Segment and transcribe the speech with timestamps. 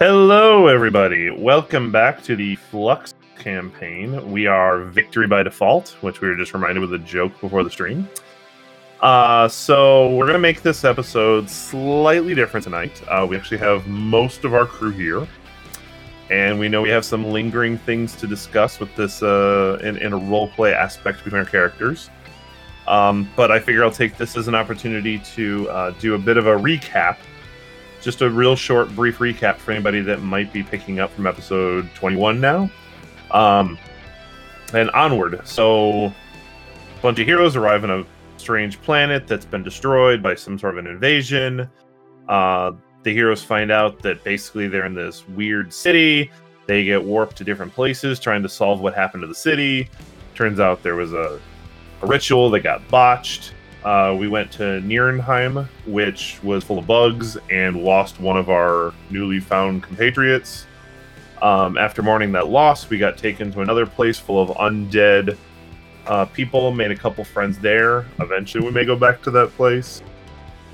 [0.00, 1.30] Hello, everybody.
[1.30, 4.32] Welcome back to the Flux campaign.
[4.32, 7.70] We are Victory by Default, which we were just reminded with a joke before the
[7.70, 8.08] stream.
[9.00, 13.00] Uh, so we're gonna make this episode slightly different tonight.
[13.06, 15.28] Uh, we actually have most of our crew here,
[16.28, 20.12] and we know we have some lingering things to discuss with this uh, in, in
[20.12, 22.10] a role play aspect between our characters.
[22.88, 26.36] Um, but I figure I'll take this as an opportunity to uh, do a bit
[26.36, 27.18] of a recap
[28.04, 31.88] just a real short, brief recap for anybody that might be picking up from episode
[31.94, 32.70] 21 now.
[33.30, 33.78] Um,
[34.72, 35.40] and onward.
[35.46, 36.14] So, a
[37.02, 38.06] bunch of heroes arrive on a
[38.36, 41.68] strange planet that's been destroyed by some sort of an invasion.
[42.28, 46.30] Uh, the heroes find out that basically they're in this weird city.
[46.66, 49.88] They get warped to different places trying to solve what happened to the city.
[50.34, 51.40] Turns out there was a,
[52.02, 53.54] a ritual that got botched.
[53.84, 58.94] Uh, we went to Nierenheim, which was full of bugs, and lost one of our
[59.10, 60.66] newly found compatriots.
[61.42, 65.36] Um, after mourning that loss, we got taken to another place full of undead
[66.06, 68.06] uh, people, made a couple friends there.
[68.20, 70.02] Eventually, we may go back to that place.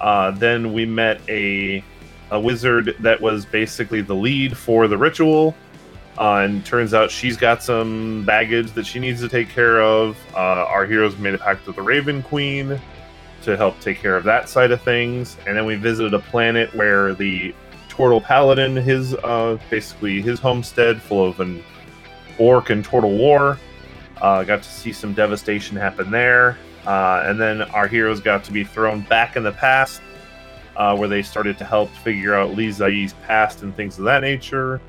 [0.00, 1.84] Uh, then we met a,
[2.30, 5.54] a wizard that was basically the lead for the ritual.
[6.18, 10.16] Uh, and turns out she's got some baggage that she needs to take care of.
[10.34, 10.38] Uh,
[10.68, 12.80] our heroes made a pact with the Raven Queen
[13.42, 15.36] to help take care of that side of things.
[15.46, 17.54] And then we visited a planet where the
[17.88, 21.62] Turtle Paladin, his uh, basically his homestead, full of an
[22.38, 23.58] orc and turtle war.
[24.20, 26.58] Uh, got to see some devastation happen there.
[26.86, 30.00] Uh, and then our heroes got to be thrown back in the past,
[30.76, 34.22] uh, where they started to help figure out Li Zai's past and things of that
[34.22, 34.80] nature.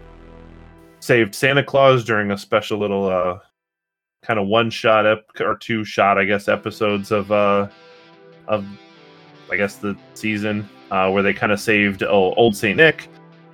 [1.00, 3.40] Saved Santa Claus during a special little uh,
[4.22, 7.68] kind of one shot ep- or two shot, I guess, episodes of uh,
[8.48, 8.66] of
[9.52, 13.10] I guess the season uh, where they kind of saved oh, old Saint Nick,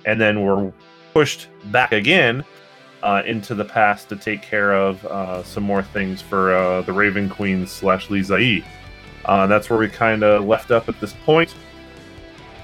[0.06, 0.72] and then were
[1.12, 2.44] pushed back again
[3.02, 6.92] uh, into the past to take care of uh, some more things for uh, the
[6.92, 8.64] Raven Queen slash Lizai.
[9.24, 11.54] Uh, that's where we kind of left up at this point.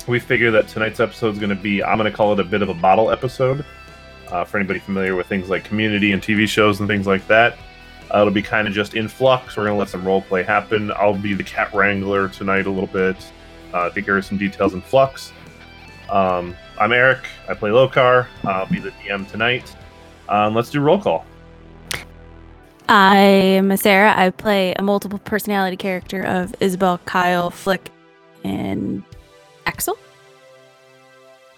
[0.07, 2.45] We figure that tonight's episode is going to be, I'm going to call it a
[2.45, 3.65] bit of a bottle episode.
[4.29, 7.59] Uh, for anybody familiar with things like community and TV shows and things like that,
[8.15, 9.57] uh, it'll be kind of just in flux.
[9.57, 10.93] We're going to let some role play happen.
[10.93, 13.17] I'll be the cat wrangler tonight a little bit
[13.73, 15.33] uh, to hear some details in flux.
[16.09, 17.27] Um, I'm Eric.
[17.49, 18.29] I play Lokar.
[18.45, 19.75] I'll be the DM tonight.
[20.29, 21.27] Um, let's do roll call.
[22.89, 24.15] I'm Sarah.
[24.17, 27.91] I play a multiple personality character of Isabel, Kyle, Flick,
[28.45, 29.03] and
[29.67, 29.99] Axel.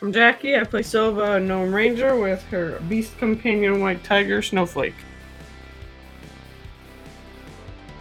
[0.00, 0.56] I'm Jackie.
[0.56, 4.94] I play Silva, a gnome ranger, with her beast companion, White Tiger, Snowflake.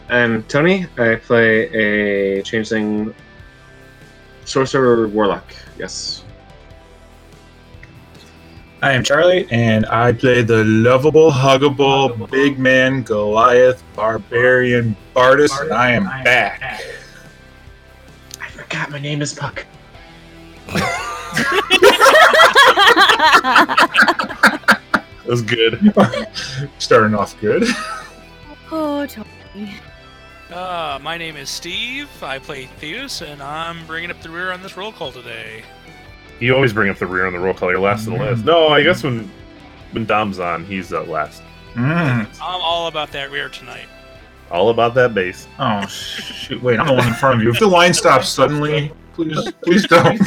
[0.09, 0.87] I'm Tony.
[0.97, 3.13] I play a changeling
[4.45, 5.53] sorcerer warlock.
[5.77, 6.23] Yes.
[8.81, 15.73] I am Charlie, and I play the lovable, huggable, big man Goliath barbarian Bardus, and
[15.73, 16.61] I am back.
[18.39, 19.65] I forgot my name is Puck.
[25.25, 25.79] That was good.
[26.77, 27.63] Starting off good.
[28.71, 29.73] oh, Tony.
[30.51, 32.09] Uh, my name is Steve.
[32.21, 35.63] I play Theus, and I'm bringing up the rear on this roll call today.
[36.39, 37.71] You always bring up the rear on the roll call.
[37.71, 38.45] You're last on the list.
[38.45, 39.29] No, I guess when
[39.91, 41.41] when Dom's on, he's uh, last.
[41.73, 42.27] Mm.
[42.41, 43.87] I'm all about that rear tonight.
[44.51, 45.47] All about that base.
[45.57, 46.61] Oh shoot!
[46.61, 47.49] Wait, I'm the one in front of you.
[47.49, 50.21] If the line stops suddenly, please, please don't.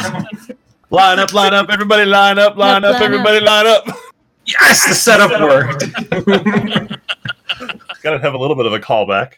[0.90, 3.86] Line up, line up, everybody line up, line Yep, up, line everybody line up.
[4.46, 5.84] Yes, the setup worked.
[8.02, 9.34] Gotta have a little bit of a callback.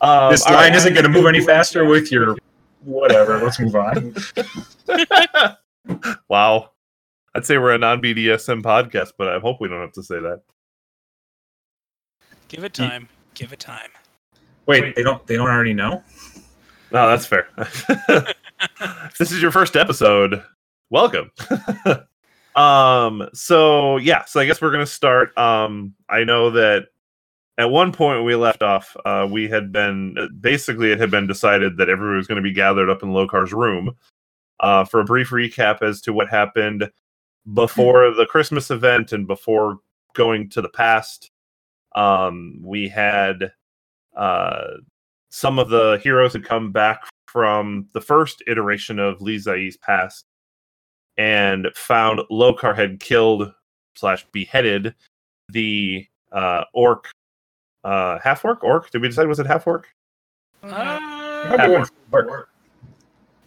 [0.00, 0.74] Um, this line right.
[0.74, 2.36] isn't going to move any faster with your
[2.84, 3.38] whatever.
[3.38, 4.14] Let's move on.
[6.28, 6.70] wow.
[7.34, 10.20] I'd say we're a non BDSM podcast, but I hope we don't have to say
[10.20, 10.42] that.
[12.48, 13.08] Give it time.
[13.34, 13.90] Give it time.
[14.66, 15.26] Wait, they don't.
[15.26, 16.02] They don't already know.
[16.90, 17.48] No, that's fair.
[19.18, 20.42] this is your first episode,
[20.90, 21.30] welcome.
[22.56, 25.36] um, so yeah, so I guess we're gonna start.
[25.36, 26.88] Um, I know that
[27.58, 31.76] at one point we left off, uh, we had been basically it had been decided
[31.76, 33.96] that everyone was going to be gathered up in Lokar's room
[34.60, 36.88] uh, for a brief recap as to what happened
[37.52, 39.78] before the Christmas event and before
[40.14, 41.32] going to the past.
[41.96, 43.50] Um, we had
[44.16, 44.66] uh,
[45.30, 50.24] some of the heroes had come back from the first iteration of Li Zai's past
[51.16, 53.52] and found Lokar had killed
[53.96, 54.94] slash beheaded
[55.48, 57.10] the uh, orc,
[57.84, 58.90] uh, half orc, orc.
[58.90, 59.88] Did we decide was it half orc?
[60.62, 60.98] Uh,
[61.56, 62.48] Half orc.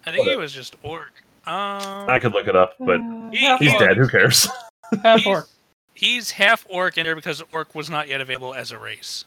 [0.05, 1.11] I think it was just orc.
[1.45, 3.97] Um, I could look it up, but Uh, he- he's dead.
[3.97, 4.47] Who cares?
[5.03, 5.47] Half He's- orc.
[5.93, 9.25] He's half orc in there because orc was not yet available as a race.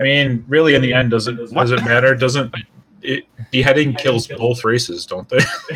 [0.00, 2.14] I mean, really, in the end, does it does it matter?
[2.14, 2.52] Doesn't
[3.02, 5.38] it, beheading kills both races, don't they?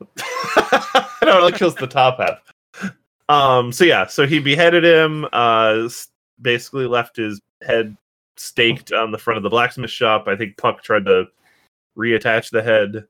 [0.00, 0.06] no,
[1.22, 2.92] it only kills the top half.
[3.28, 3.72] Um.
[3.72, 4.06] So yeah.
[4.06, 5.26] So he beheaded him.
[5.32, 5.88] Uh.
[6.40, 7.96] Basically left his head
[8.36, 10.26] staked on the front of the blacksmith shop.
[10.26, 11.26] I think Puck tried to
[11.96, 13.06] reattach the head.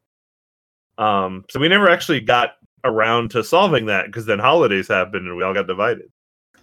[0.99, 1.45] Um.
[1.51, 2.53] So we never actually got
[2.85, 6.11] around to solving that because then holidays happened and we all got divided.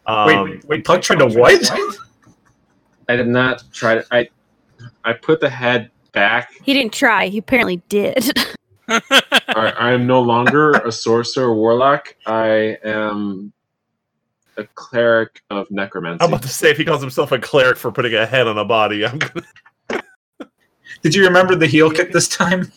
[0.06, 1.72] Um, wait, wait, wait, Puck tried to what?
[3.10, 4.06] I did not try to.
[4.12, 4.30] I
[5.04, 6.54] I put the head back.
[6.64, 7.28] He didn't try.
[7.28, 8.32] He apparently did.
[8.88, 12.16] I, I am no longer a sorcerer or warlock.
[12.26, 13.54] I am
[14.58, 16.24] a cleric of necromancy.
[16.24, 18.58] I'm about to say if he calls himself a cleric for putting a head on
[18.58, 20.04] a body, I'm gonna.
[21.02, 22.72] Did you remember the heel kick this time?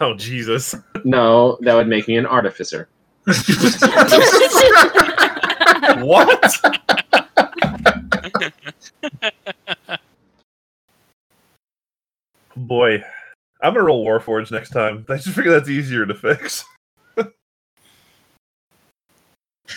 [0.00, 0.74] Oh Jesus!
[1.04, 2.88] No, that would make me an artificer.
[6.00, 6.54] What?
[12.56, 13.02] Boy,
[13.62, 15.04] I'm gonna roll Warforge next time.
[15.08, 16.64] I just figure that's easier to fix.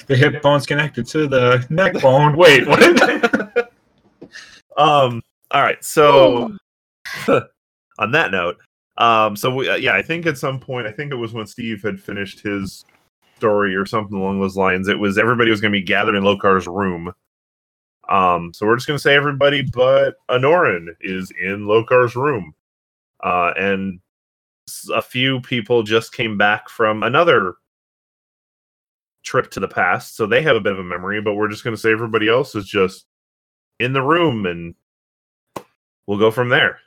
[0.09, 2.35] The hip bone's connected to the neck bone.
[2.35, 2.81] Wait, what?
[4.77, 5.21] um.
[5.51, 5.83] All right.
[5.83, 6.55] So,
[7.99, 8.57] on that note,
[8.97, 9.35] um.
[9.35, 11.83] So we, uh, yeah, I think at some point, I think it was when Steve
[11.83, 12.83] had finished his
[13.37, 14.87] story or something along those lines.
[14.87, 17.13] It was everybody was going to be gathered in Lokar's room.
[18.09, 18.51] Um.
[18.51, 22.55] So we're just going to say everybody, but Anoran is in Lokar's room,
[23.23, 23.99] uh, and
[24.91, 27.55] a few people just came back from another
[29.29, 31.21] trip to the past, so they have a bit of a memory.
[31.21, 33.05] But we're just going to say everybody else is just
[33.79, 34.73] in the room and
[36.07, 36.79] we'll go from there.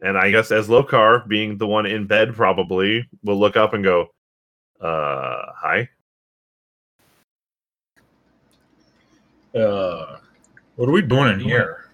[0.00, 3.82] And I guess as Lokar, being the one in bed, probably will look up and
[3.82, 4.06] go,
[4.80, 5.88] uh, hi.
[9.52, 10.18] Uh,
[10.76, 11.90] what are we doing in here?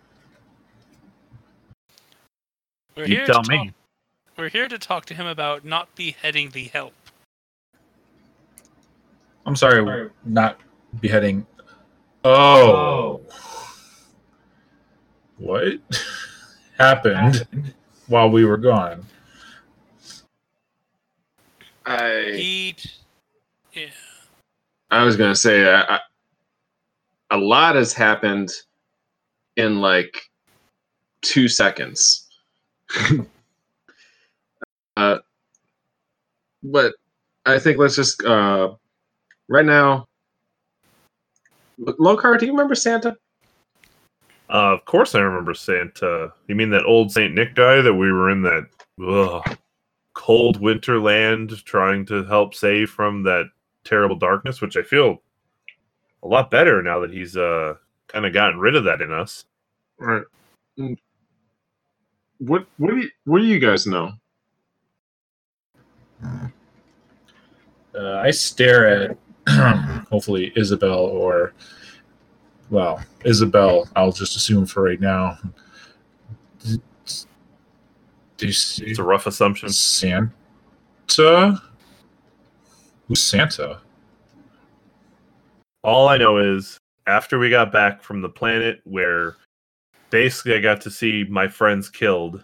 [2.94, 3.56] We're You here tell to me.
[3.56, 3.74] Talk,
[4.36, 6.92] we're here to talk to him about not beheading the help.
[9.46, 10.60] I'm sorry, not
[11.00, 11.46] beheading.
[12.24, 13.20] Oh.
[15.36, 15.74] What
[16.78, 17.46] happened
[18.06, 19.04] while we were gone?
[21.86, 22.96] I Eat.
[23.74, 23.88] yeah,
[24.90, 26.00] I was gonna say I, I,
[27.30, 28.50] a lot has happened
[29.56, 30.16] in like
[31.20, 32.26] two seconds.
[34.96, 35.18] uh,
[36.62, 36.94] but
[37.44, 38.74] I think let's just uh,
[39.48, 40.06] right now.
[41.80, 43.16] Lokar, do you remember Santa?
[44.48, 46.32] Uh, of course, I remember Santa.
[46.46, 48.66] You mean that old Saint Nick guy that we were in that
[49.04, 49.58] ugh,
[50.12, 53.46] cold winter land trying to help save from that
[53.84, 54.60] terrible darkness?
[54.60, 55.22] Which I feel
[56.22, 57.74] a lot better now that he's uh
[58.08, 59.44] kind of gotten rid of that in us.
[59.98, 60.24] Right.
[62.38, 64.12] What what do you, what do you guys know?
[67.94, 69.18] Uh, I stare at
[70.10, 71.52] hopefully Isabel or
[72.70, 73.88] well Isabel.
[73.96, 75.38] I'll just assume for right now.
[78.36, 79.68] Do you see It's a rough assumption.
[79.68, 81.60] Santa?
[83.08, 83.80] Who's Santa?
[85.82, 89.36] All I know is after we got back from the planet where
[90.10, 92.42] basically I got to see my friends killed,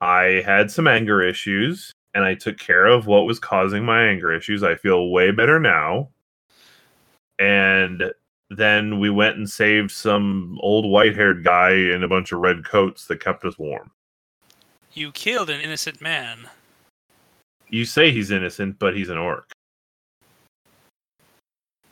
[0.00, 4.32] I had some anger issues and I took care of what was causing my anger
[4.32, 4.62] issues.
[4.62, 6.08] I feel way better now.
[7.38, 8.12] And
[8.50, 12.64] then we went and saved some old white haired guy in a bunch of red
[12.64, 13.90] coats that kept us warm.
[14.92, 16.48] you killed an innocent man.
[17.68, 19.50] You say he's innocent, but he's an orc.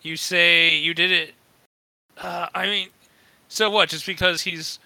[0.03, 1.35] You say you did it.
[2.19, 2.89] Uh, I mean,
[3.49, 3.89] so what?
[3.89, 4.79] Just because he's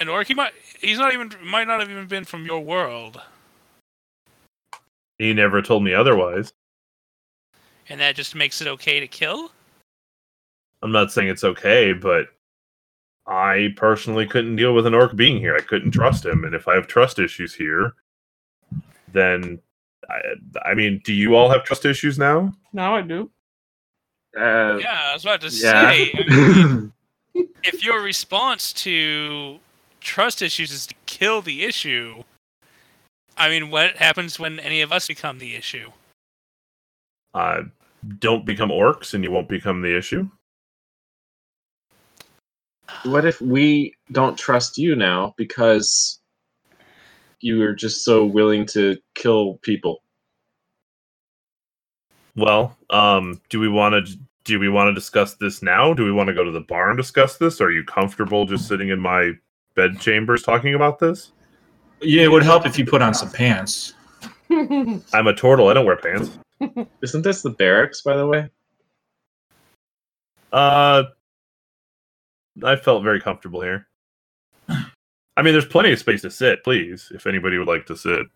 [0.00, 3.20] an orc, he might he's not even might not have even been from your world,
[5.20, 6.54] He never told me otherwise.
[7.90, 9.50] and that just makes it okay to kill.
[10.80, 12.28] I'm not saying it's okay, but
[13.26, 15.54] I personally couldn't deal with an orc being here.
[15.54, 17.92] I couldn't trust him, and if I have trust issues here,
[19.12, 19.60] then
[20.08, 20.20] I,
[20.70, 22.54] I mean, do you all have trust issues now?
[22.72, 23.28] Now I do.
[24.34, 25.90] Uh, Yeah, I was about to yeah.
[25.90, 26.12] say.
[26.14, 26.92] I mean,
[27.62, 29.58] if your response to
[30.00, 32.22] trust issues is to kill the issue,
[33.40, 35.90] I mean, what happens when any of us become the issue?
[37.32, 37.62] Uh,
[38.18, 40.28] don't become orcs, and you won't become the issue.
[43.04, 46.20] what if we don't trust you now because
[47.40, 50.02] you are just so willing to kill people?
[52.36, 55.94] Well, um, do we want to do we want to discuss this now?
[55.94, 57.62] Do we want to go to the bar and discuss this?
[57.62, 59.32] Are you comfortable just sitting in my
[59.76, 61.32] bed chambers talking about this?
[62.02, 63.94] Yeah, it would help if you put on some pants.
[64.50, 65.68] I'm a turtle.
[65.68, 66.38] I don't wear pants.
[67.02, 68.48] Isn't this the barracks, by the way?
[70.52, 71.04] Uh,
[72.64, 73.86] I felt very comfortable here.
[74.68, 76.64] I mean, there's plenty of space to sit.
[76.64, 78.26] Please, if anybody would like to sit.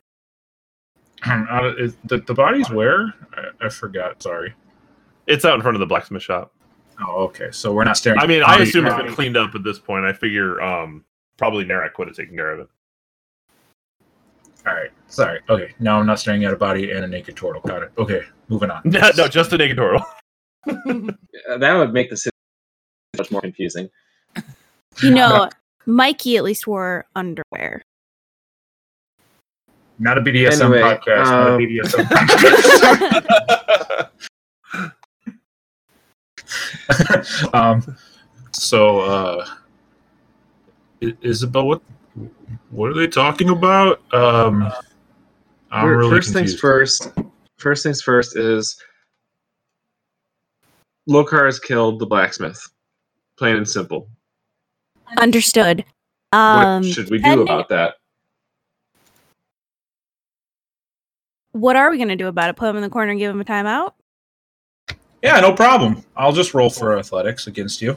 [1.27, 3.13] Uh, is- the, the body's where?
[3.35, 4.23] I, I forgot.
[4.23, 4.55] Sorry.
[5.27, 6.53] It's out in front of the blacksmith shop.
[7.01, 7.49] Oh, okay.
[7.51, 8.21] So we're not staring.
[8.21, 10.05] I mean, at I assume it's been cleaned up at this point.
[10.05, 11.05] I figure um
[11.37, 12.69] probably Narek would have taken care of it.
[14.67, 14.91] All right.
[15.09, 15.41] Sorry.
[15.49, 15.75] Okay.
[15.79, 17.61] Now I'm not staring at a body and a naked turtle.
[17.63, 17.93] Got it.
[17.99, 18.23] Okay.
[18.49, 18.81] Moving on.
[18.85, 20.05] no, no, just a naked turtle.
[21.47, 22.33] Uh, That would make the situation
[23.19, 23.91] much more confusing.
[25.03, 25.51] You know,
[25.85, 27.83] Mikey at least wore underwear.
[29.99, 31.25] Not a BDSM Anyway, podcast.
[31.27, 32.05] Not a um, BDSM
[36.89, 37.55] podcast.
[37.55, 37.97] um,
[38.53, 39.47] so, uh,
[41.21, 41.83] Isabel, what
[42.71, 44.01] what are they talking about?
[44.13, 44.73] Um,
[45.71, 47.09] I'm really first things first.
[47.57, 48.81] First things first is
[51.09, 52.61] Lokar has killed the blacksmith.
[53.37, 54.09] Plain and simple.
[55.19, 55.85] Understood.
[56.33, 57.95] Um, what should we do about that?
[61.53, 62.57] What are we going to do about it?
[62.57, 63.93] Put him in the corner and give him a timeout?
[65.23, 66.05] Yeah, no problem.
[66.17, 67.97] I'll just roll for athletics against you.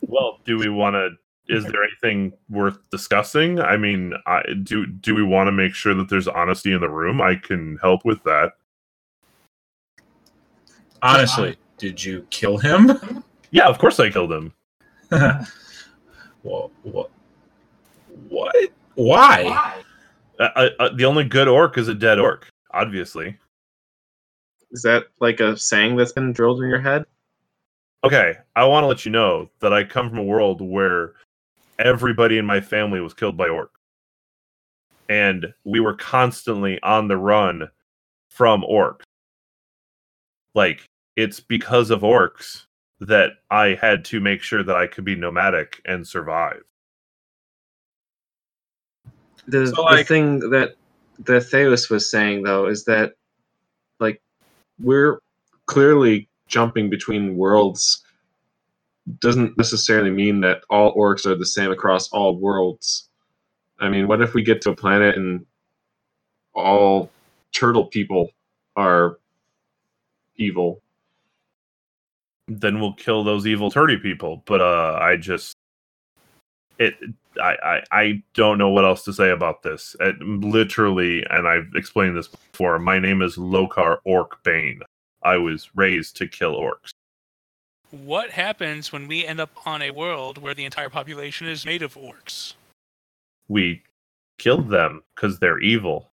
[0.00, 1.10] well, do we want to?
[1.50, 3.60] Is there anything worth discussing?
[3.60, 6.88] I mean, I, do do we want to make sure that there's honesty in the
[6.88, 7.20] room?
[7.20, 8.52] I can help with that.
[11.02, 13.24] Honestly, did you kill him?
[13.50, 14.52] Yeah, of course I killed him.
[16.42, 17.10] well, what?
[18.28, 18.56] What?
[18.94, 19.82] Why?
[20.38, 23.36] Uh, uh, uh, the only good orc is a dead orc, obviously.
[24.70, 27.04] Is that like a saying that's been drilled in your head?
[28.04, 31.14] Okay, I want to let you know that I come from a world where
[31.80, 33.70] everybody in my family was killed by orc.
[35.08, 37.68] And we were constantly on the run
[38.28, 39.02] from orcs.
[40.54, 42.66] Like, it's because of orcs
[43.00, 46.62] that I had to make sure that I could be nomadic and survive.
[49.48, 50.76] The, So, the thing that
[51.24, 53.14] that Theus was saying though is that
[53.98, 54.20] like
[54.78, 55.20] we're
[55.66, 58.02] clearly jumping between worlds
[59.20, 63.08] doesn't necessarily mean that all orcs are the same across all worlds.
[63.80, 65.46] I mean, what if we get to a planet and
[66.54, 67.10] all
[67.52, 68.30] turtle people
[68.76, 69.18] are
[70.36, 70.82] evil?
[72.48, 74.42] Then we'll kill those evil turtle people.
[74.46, 75.56] But uh I just
[76.78, 76.94] it
[77.42, 79.96] I, I I don't know what else to say about this.
[80.00, 82.78] It, literally, and I've explained this before.
[82.78, 84.82] My name is Lokar Orc Bane.
[85.22, 86.92] I was raised to kill orcs.
[87.90, 91.82] What happens when we end up on a world where the entire population is made
[91.82, 92.54] of orcs?
[93.48, 93.82] We
[94.38, 96.12] killed them because they're evil.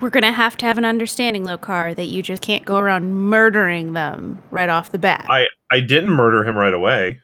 [0.00, 3.12] We're going to have to have an understanding, Lokar, that you just can't go around
[3.12, 5.26] murdering them right off the bat.
[5.28, 7.20] I I didn't murder him right away.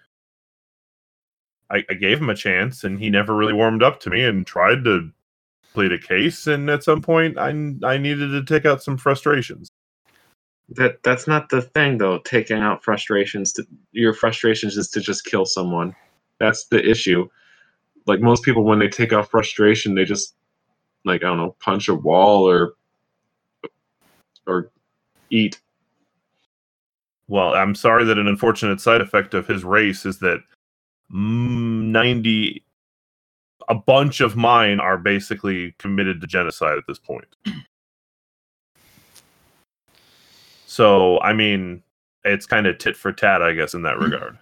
[1.70, 4.44] I, I gave him a chance, and he never really warmed up to me and
[4.44, 5.10] tried to
[5.72, 6.48] plead a case.
[6.48, 7.50] And at some point, I
[7.84, 9.68] I needed to take out some frustrations.
[10.70, 12.18] That that's not the thing though.
[12.20, 15.94] Taking out frustrations to your frustrations is to just kill someone.
[16.38, 17.28] That's the issue.
[18.06, 20.34] Like most people, when they take out frustration, they just
[21.04, 22.74] like I don't know, punch a wall or
[24.46, 24.70] or
[25.30, 25.60] eat.
[27.28, 30.42] Well, I'm sorry that an unfortunate side effect of his race is that
[31.12, 32.64] mm, 90
[33.68, 37.36] a bunch of mine are basically committed to genocide at this point.
[40.74, 41.84] So, I mean,
[42.24, 44.36] it's kind of tit for tat, I guess, in that regard.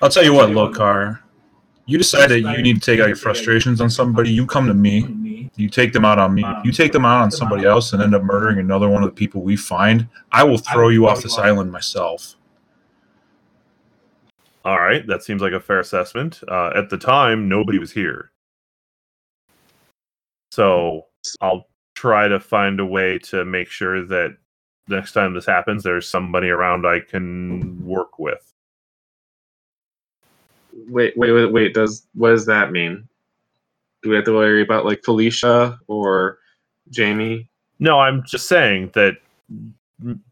[0.00, 1.18] I'll tell you what, Lokar.
[1.86, 4.30] You decide that you need to take out your frustrations on somebody.
[4.30, 5.50] You come to me.
[5.56, 6.44] You take them out on me.
[6.62, 9.16] You take them out on somebody else and end up murdering another one of the
[9.16, 12.36] people we find, I will throw you off this island myself.
[14.64, 16.42] All right, that seems like a fair assessment.
[16.46, 18.30] Uh, at the time, nobody was here.
[20.52, 21.06] So,
[21.40, 21.66] I'll
[22.00, 24.34] try to find a way to make sure that
[24.88, 28.54] next time this happens, there's somebody around I can work with.
[30.88, 31.74] Wait, wait, wait, wait.
[31.74, 33.06] Does what does that mean?
[34.02, 36.38] Do we have to worry about like Felicia or
[36.88, 37.50] Jamie?
[37.78, 39.16] No, I'm just saying that.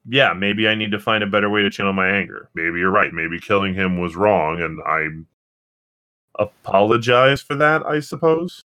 [0.08, 2.48] Yeah, maybe I need to find a better way to channel my anger.
[2.54, 3.12] Maybe you're right.
[3.12, 7.84] Maybe killing him was wrong, and I apologize for that.
[7.84, 8.64] I suppose.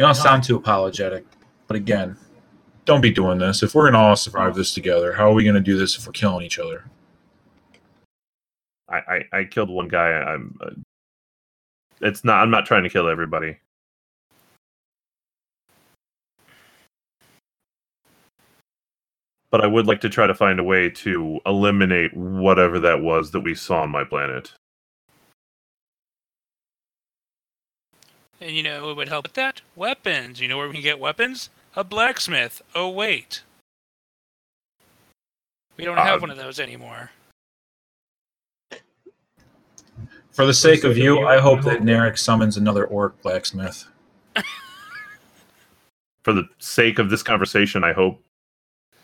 [0.00, 1.26] You don't sound too apologetic,
[1.66, 2.16] but again,
[2.86, 3.62] don't be doing this.
[3.62, 6.12] If we're gonna all survive this together, how are we gonna do this if we're
[6.12, 6.86] killing each other?
[8.88, 10.12] I, I, I killed one guy.
[10.12, 10.58] I'm.
[10.58, 10.70] Uh,
[12.00, 12.40] it's not.
[12.42, 13.58] I'm not trying to kill everybody.
[19.50, 23.32] But I would like to try to find a way to eliminate whatever that was
[23.32, 24.54] that we saw on my planet.
[28.40, 29.60] And you know it would help with that?
[29.76, 30.40] Weapons.
[30.40, 31.50] You know where we can get weapons?
[31.76, 32.62] A blacksmith.
[32.74, 33.42] Oh wait.
[35.76, 37.10] We don't have Uh, one of those anymore.
[40.32, 43.86] For the sake of you, I hope that Narek summons another orc blacksmith.
[46.22, 48.22] For the sake of this conversation, I hope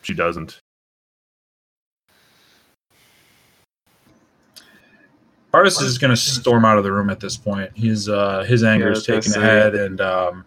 [0.02, 0.60] she doesn't.
[5.54, 7.70] Artis is going to storm out of the room at this point.
[7.76, 9.40] His uh, his anger Yeah, is I was gonna taking say.
[9.40, 10.44] ahead, and um,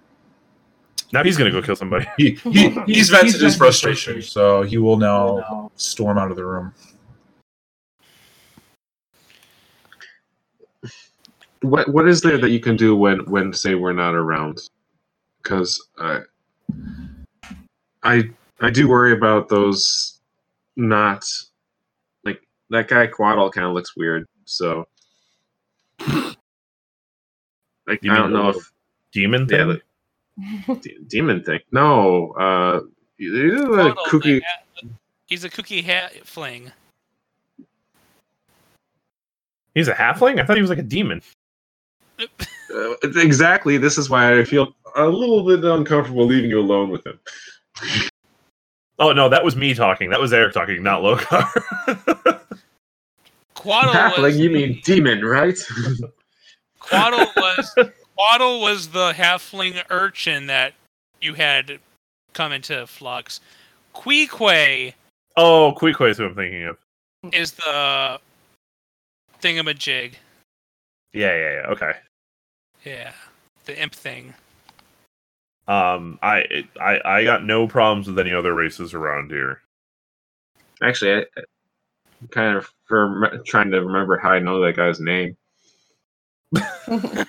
[1.14, 2.06] Now he's gonna go kill somebody.
[2.18, 6.74] he, he he's vented his frustration, so he will now storm out of the room.
[11.62, 14.60] What what is there that you can do when when say we're not around?
[15.42, 16.22] Because I
[18.04, 18.30] I
[18.62, 20.20] I do worry about those
[20.78, 21.26] not
[22.24, 24.26] like that guy Quaddle kind of looks weird.
[24.50, 24.88] So
[27.88, 28.72] like You I don't know if
[29.12, 29.60] Demon thing.
[29.60, 29.66] yeah
[30.68, 31.60] the de- demon thing.
[31.72, 32.82] No, uh,
[33.18, 34.42] you know the kooky.
[35.28, 36.72] He's a cookie hat fling.
[39.76, 40.42] He's a halfling.
[40.42, 41.22] I thought he was like a demon.
[42.20, 43.78] Uh, exactly.
[43.78, 47.20] This is why I feel a little bit uncomfortable leaving you alone with him.
[48.98, 50.10] Oh no, that was me talking.
[50.10, 52.39] That was Eric talking, not Lokar.
[53.60, 55.58] Quaddle Halfling, was you mean demon, right?
[56.80, 57.76] Quaddle was
[58.18, 60.74] Quaddle was the halfling urchin that
[61.22, 61.80] you had
[62.34, 63.42] come into flux.
[63.94, 64.94] Queequay
[65.36, 66.78] oh, Queequay is who I'm thinking of.
[67.34, 68.22] is the
[69.42, 70.14] thingamajig.
[71.12, 71.68] Yeah, yeah, yeah.
[71.72, 71.92] Okay.
[72.86, 73.12] Yeah,
[73.66, 74.34] the imp thing.
[75.68, 79.62] Um, I, it- I, I got no problems with any other races around here.
[80.82, 81.44] Actually, I, I'm
[82.32, 85.36] kind of for trying to remember how I know that guy's name.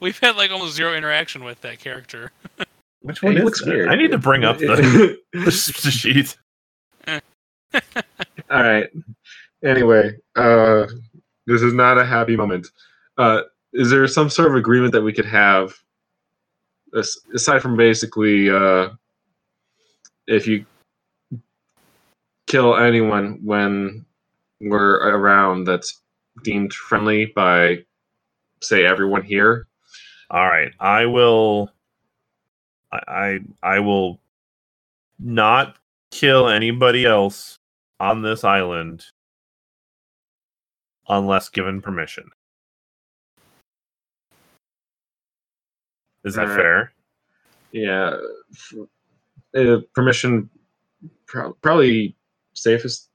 [0.00, 2.32] We've had like almost zero interaction with that character.
[3.02, 3.68] Which He one is looks that?
[3.68, 3.88] weird.
[3.88, 6.36] I need to bring up the, the sheet.
[7.06, 8.88] All right.
[9.64, 10.86] Anyway, uh,
[11.46, 12.66] this is not a happy moment.
[13.18, 15.72] Uh, is there some sort of agreement that we could have,
[17.34, 18.88] aside from basically, uh,
[20.26, 20.64] if you
[22.46, 24.05] kill anyone when
[24.60, 26.02] we're around that's
[26.42, 27.78] deemed friendly by,
[28.62, 29.66] say, everyone here?
[30.30, 31.70] All right, I will.
[32.92, 33.38] I, I
[33.76, 34.20] I will
[35.18, 35.76] not
[36.10, 37.58] kill anybody else
[38.00, 39.04] on this island
[41.08, 42.28] unless given permission.
[46.24, 46.56] Is that Alright.
[46.56, 46.92] fair?
[47.70, 48.16] Yeah.
[49.56, 50.50] Uh, permission,
[51.26, 52.16] pro- probably
[52.54, 53.10] safest.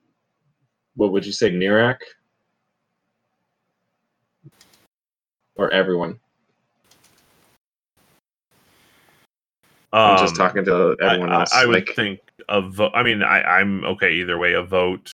[0.95, 1.97] What would you say, Nirak?
[5.55, 6.19] Or everyone?
[9.93, 11.53] I'm just Um, talking to everyone I- else.
[11.53, 12.91] I would like, think a vote.
[12.95, 14.53] I mean, I, I'm okay either way.
[14.53, 15.11] A vote.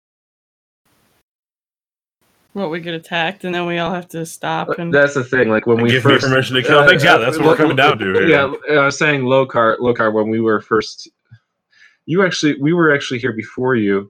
[2.54, 5.50] What we get attacked and then we all have to stop and that's the thing.
[5.50, 7.04] Like when we give first me permission to kill uh, things.
[7.04, 8.14] Yeah, uh, that's what we're coming down to.
[8.14, 8.28] Here.
[8.28, 9.78] Yeah, I was saying low Lokar.
[9.80, 11.10] Lokar, when we were first,
[12.06, 14.10] you actually, we were actually here before you.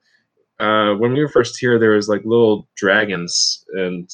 [0.59, 4.09] Uh, when we were first here, there was like little dragons, and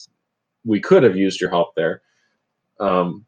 [0.66, 2.02] we could have used your help there.
[2.80, 3.26] Um,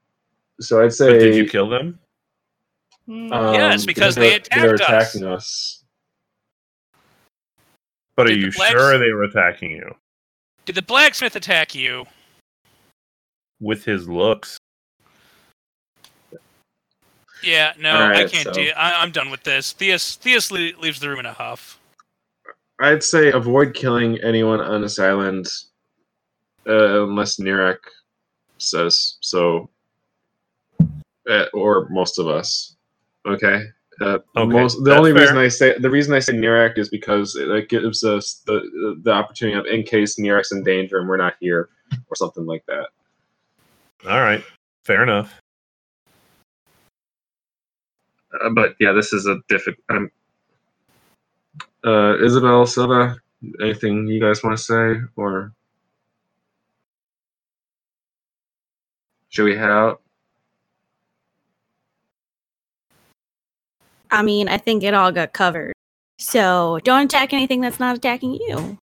[0.59, 1.99] so I'd say, But did you kill them?
[3.05, 3.31] Hmm.
[3.33, 5.15] um, Yes, because they they were- they were attacked us.
[5.15, 5.83] attacking us.
[8.15, 9.95] But are Did the you blacks- sure they were attacking you
[10.65, 12.05] Did the blacksmith attack you?
[13.59, 14.57] with his looks?
[17.43, 18.71] Yeah, no, All I can't so- do.
[18.75, 19.73] I, I'm done with this.
[19.73, 21.77] Theus Theus leaves the room in a huff.
[22.83, 25.47] I'd say avoid killing anyone on this island
[26.67, 27.77] uh, unless Nirek
[28.57, 29.69] says so,
[31.29, 32.75] uh, or most of us.
[33.25, 33.63] Okay.
[34.01, 35.37] Uh, Okay, most, the that's only reason.
[35.37, 39.11] I say the reason I say Nirek is because it, it gives us the the
[39.11, 41.69] opportunity of in case Nirek's in danger and we're not here
[42.09, 42.87] or something like that.
[44.09, 44.43] All right,
[44.83, 45.39] fair enough.
[48.43, 49.85] Uh, but yeah, this is a difficult.
[49.89, 50.11] Um,
[51.85, 53.17] uh, Isabel Silva,
[53.61, 55.53] anything you guys want to say, or
[59.29, 60.01] should we head out?
[64.11, 65.73] I mean, I think it all got covered.
[66.19, 68.77] So don't attack anything that's not attacking you.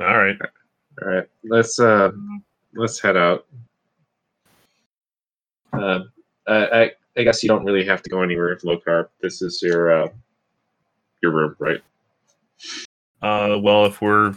[0.00, 0.36] All right.
[1.02, 2.12] All right, let's uh,
[2.74, 3.46] let's head out.
[5.72, 6.00] Uh,
[6.46, 9.08] I, I guess you don't really have to go anywhere, with Lokar.
[9.20, 10.08] This is your uh,
[11.22, 11.80] your room, right?
[13.22, 14.34] Uh, well, if we're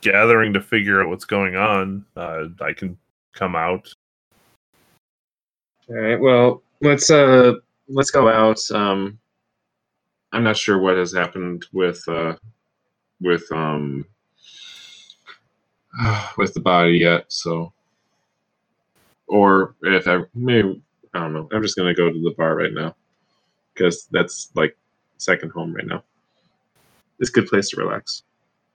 [0.00, 2.98] gathering to figure out what's going on, uh, I can
[3.32, 3.88] come out.
[5.88, 6.20] All right.
[6.20, 7.54] Well, let's uh,
[7.88, 8.60] let's go out.
[8.72, 9.18] Um,
[10.32, 12.34] I'm not sure what has happened with uh,
[13.20, 14.04] with um,
[16.36, 17.26] with the body yet.
[17.28, 17.72] So,
[19.28, 20.82] or if I maybe
[21.16, 21.48] I don't know.
[21.52, 22.94] I'm just gonna go to the bar right now
[23.72, 24.76] because that's like
[25.16, 26.02] second home right now.
[27.18, 28.22] It's a good place to relax.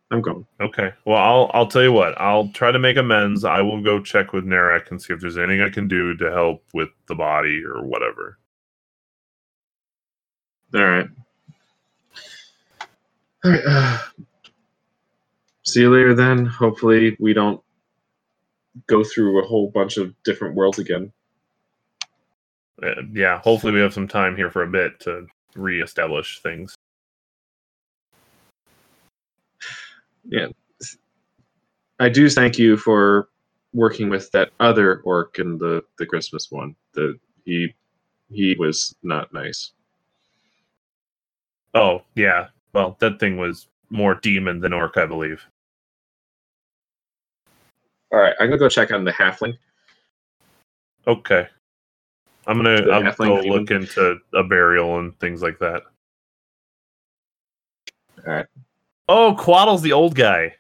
[0.10, 0.46] I'm going.
[0.60, 0.92] Okay.
[1.06, 2.20] Well, I'll I'll tell you what.
[2.20, 3.46] I'll try to make amends.
[3.46, 6.32] I will go check with Narek and see if there's anything I can do to
[6.32, 8.38] help with the body or whatever.
[10.74, 11.08] All right.
[13.46, 13.62] All right.
[13.66, 13.98] Uh,
[15.64, 16.46] see you later then.
[16.46, 17.62] Hopefully, we don't
[18.88, 21.12] go through a whole bunch of different worlds again.
[22.84, 23.40] Uh, yeah.
[23.42, 26.76] Hopefully, we have some time here for a bit to reestablish things.
[30.24, 30.48] Yeah.
[32.00, 33.30] I do thank you for
[33.74, 36.76] working with that other orc in the the Christmas one.
[36.94, 37.74] The he
[38.30, 39.72] he was not nice.
[41.74, 42.48] Oh yeah.
[42.74, 45.46] Well, that thing was more demon than orc, I believe.
[48.12, 49.58] All right, I'm gonna go check on the halfling.
[51.08, 51.48] Okay.
[52.48, 53.60] I'm gonna The I'll halfling go demon?
[53.60, 55.84] look into a burial and things like that.
[58.26, 58.46] All right.
[59.08, 60.56] Oh, Quaddle's the old guy.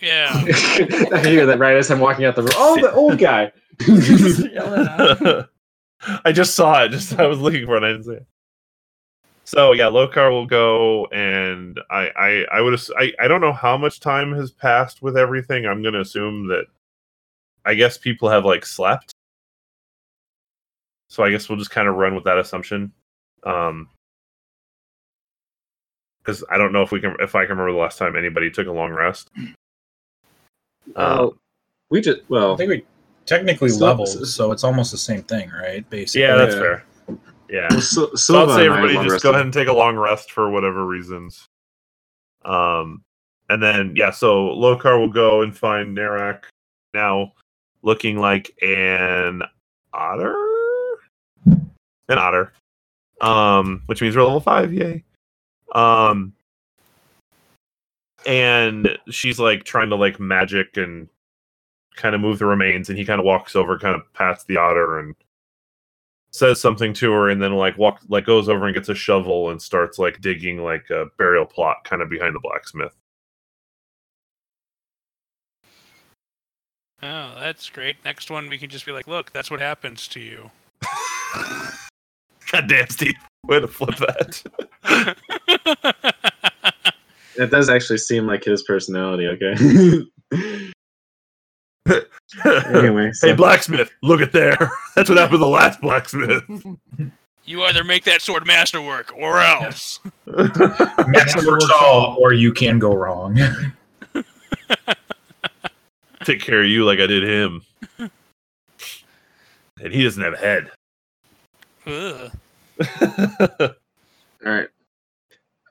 [0.00, 0.30] Yeah.
[0.34, 2.52] I hear that right as I'm walking out the room.
[2.56, 3.52] Oh, the old guy.
[6.24, 6.90] I just saw it.
[6.90, 7.84] Just I was looking for it.
[7.84, 8.26] I didn't see it.
[9.44, 13.76] So yeah, Lokar will go, and I I I would I I don't know how
[13.76, 15.66] much time has passed with everything.
[15.66, 16.64] I'm gonna assume that
[17.64, 19.11] I guess people have like slept.
[21.12, 22.90] So I guess we'll just kind of run with that assumption.
[23.44, 23.86] Um
[26.22, 28.50] because I don't know if we can if I can remember the last time anybody
[28.50, 29.30] took a long rest.
[30.96, 31.36] Oh,
[31.90, 32.84] we just well, I think we
[33.26, 35.88] technically So- leveled, so it's almost the same thing, right?
[35.90, 36.22] Basically.
[36.22, 36.60] Yeah, that's Yeah.
[36.60, 36.84] fair.
[37.50, 37.66] Yeah.
[37.70, 39.96] well, Sil- So Silva I'll say everybody long just go ahead and take a long
[39.96, 41.46] rest for whatever reasons.
[42.46, 43.02] Um,
[43.50, 46.44] and then yeah, so Lokar will go and find Narak
[46.94, 47.32] now,
[47.82, 49.42] looking like an
[49.92, 50.34] otter,
[51.46, 52.52] an otter,
[53.20, 55.04] um, which means we're level five, yay.
[55.74, 56.32] Um,
[58.26, 61.08] and she's like trying to like magic and
[61.96, 64.56] kind of move the remains, and he kind of walks over, kind of pats the
[64.56, 65.14] otter and
[66.32, 69.50] says something to her and then like walk like goes over and gets a shovel
[69.50, 72.96] and starts like digging like a burial plot kind of behind the blacksmith.
[77.02, 77.96] Oh, that's great.
[78.04, 80.50] Next one, we can just be like, look, that's what happens to you.
[82.52, 83.14] God damn, Steve.
[83.46, 85.16] Way to flip that.
[87.36, 89.26] It does actually seem like his personality.
[89.26, 89.54] Okay.
[92.74, 94.70] anyway, so, hey, blacksmith, look at there.
[94.94, 96.44] That's what happened to the last blacksmith.
[97.44, 100.00] you either make that sword masterwork or else.
[100.26, 103.38] Masterworks all, or you can go wrong.
[106.24, 107.62] Take care of you like I did him.
[107.98, 110.70] And he doesn't have a head.
[111.86, 112.30] Ugh.
[113.60, 113.68] all
[114.44, 114.68] right.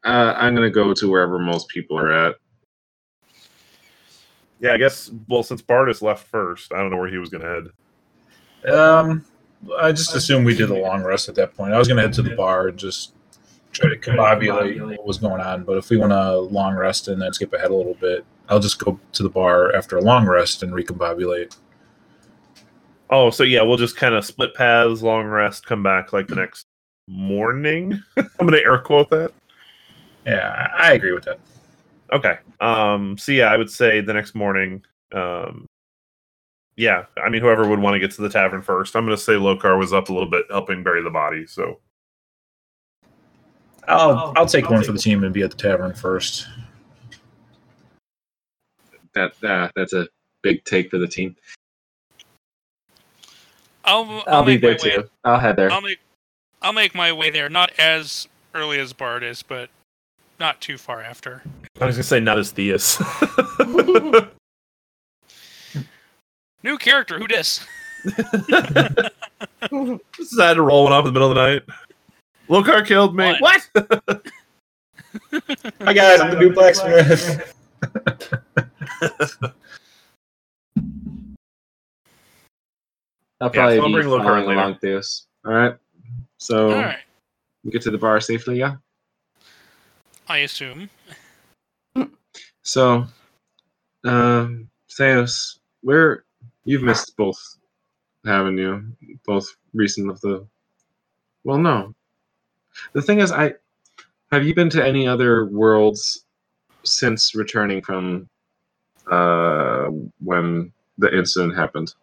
[0.04, 2.36] Uh, I'm gonna go to wherever most people are at.
[4.60, 5.12] yeah, I guess.
[5.28, 7.72] Well, since Bardus left first, I don't know where he was going to
[8.64, 8.74] head.
[8.74, 9.26] Um,
[9.80, 11.74] I just assumed we did a long rest at that point.
[11.74, 13.14] I was gonna head to the bar and just
[13.72, 15.64] try to combobulate what was going on.
[15.64, 18.60] But if we want to long rest and then skip ahead a little bit, I'll
[18.60, 21.56] just go to the bar after a long rest and recombobulate.
[23.12, 26.36] Oh, so yeah, we'll just kind of split paths, long rest, come back like the
[26.36, 26.66] next
[27.08, 28.02] morning.
[28.18, 29.32] I'm going to air quote that.
[30.26, 31.40] Yeah, I I agree with that.
[32.14, 32.38] Okay.
[32.60, 33.18] Um.
[33.18, 34.84] So yeah, I would say the next morning.
[35.12, 35.66] Um.
[36.78, 38.96] Yeah, I mean, whoever would want to get to the tavern first.
[38.96, 41.46] I'm going to say Lokar was up a little bit, helping bury the body.
[41.46, 41.80] So
[43.88, 46.48] I'll I'll take one for the team and be at the tavern first.
[49.14, 50.08] That uh, that's a
[50.42, 51.36] big take for the team.
[53.86, 55.10] I'll, I'll, I'll be there my way- too.
[55.24, 55.72] I'll head there.
[55.72, 56.00] I'll make
[56.62, 59.70] I'll make my way there, not as early as Bardus, but
[60.40, 61.42] not too far after.
[61.80, 63.00] I was going to say not as Theus.
[66.64, 67.66] New character, who dis?
[68.06, 68.20] Just
[70.40, 71.64] had to roll one off in the middle of the night.
[72.50, 73.36] Lokar killed me.
[73.40, 73.70] What?
[73.74, 74.28] What?
[75.82, 77.54] Hi guys, I'm the new blacksmith.
[83.42, 84.60] I'll Yeah, probably so I'll be following later.
[84.60, 85.26] along Theus.
[85.46, 85.76] All right.
[86.38, 87.00] So All right.
[87.64, 88.76] we get to the bar safely, yeah.
[90.28, 90.90] I assume.
[92.64, 93.06] So,
[94.06, 96.24] um, Theus, where
[96.64, 97.40] you've missed both,
[98.24, 98.86] haven't you?
[99.26, 100.46] Both recent of the.
[101.44, 101.96] Well, no.
[102.94, 103.56] The thing is, I
[104.32, 106.26] have you been to any other worlds
[106.84, 108.30] since returning from
[109.12, 109.88] uh,
[110.20, 111.94] when the incident happened?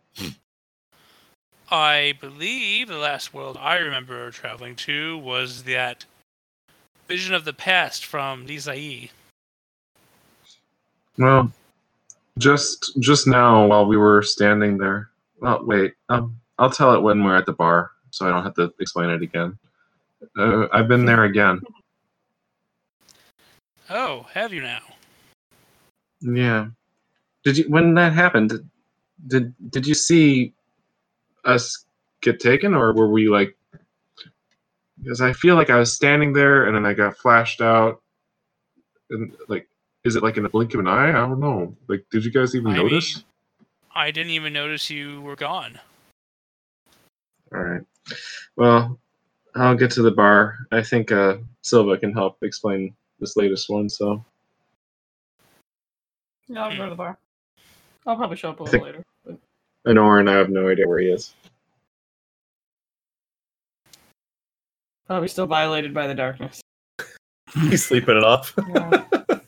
[1.71, 6.07] I believe the last world I remember traveling to was that
[7.07, 9.11] vision of the past from Li Zai.
[11.19, 11.53] Well,
[12.39, 15.11] just just now while we were standing there.
[15.41, 15.95] Well, wait.
[16.09, 19.11] Um, I'll tell it when we're at the bar, so I don't have to explain
[19.11, 19.59] it again.
[20.39, 21.61] Uh, I've been there again.
[23.91, 24.81] Oh, have you now?
[26.21, 26.69] Yeah.
[27.45, 28.51] Did you when that happened?
[28.51, 28.71] Did
[29.27, 30.55] did, did you see
[31.49, 31.85] us
[32.23, 33.57] get taken, or were we like?
[35.03, 38.03] Because I feel like I was standing there, and then I got flashed out,
[39.11, 39.69] and like,
[40.05, 41.09] is it like in the blink of an eye?
[41.11, 41.77] I don't know.
[41.89, 43.17] Like, did you guys even I notice?
[43.17, 43.25] mean,
[43.95, 45.79] I didn't even notice you were gone.
[47.55, 47.81] All right.
[48.57, 48.99] Well,
[49.55, 50.59] I'll get to the bar.
[50.73, 53.89] I think uh, Silva can help explain this latest one.
[53.89, 54.25] So
[56.49, 57.19] Yeah, I'll go to the bar.
[58.07, 59.05] I'll probably show up a little think- later.
[59.89, 61.35] But Anoran, I have no idea where he is.
[65.07, 66.61] probably still violated by the darkness.
[67.55, 68.53] He's sleeping it off.
[68.69, 69.05] Yeah.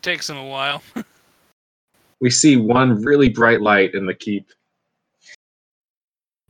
[0.00, 0.82] Takes him a while.
[2.22, 4.50] We see one really bright light in the keep.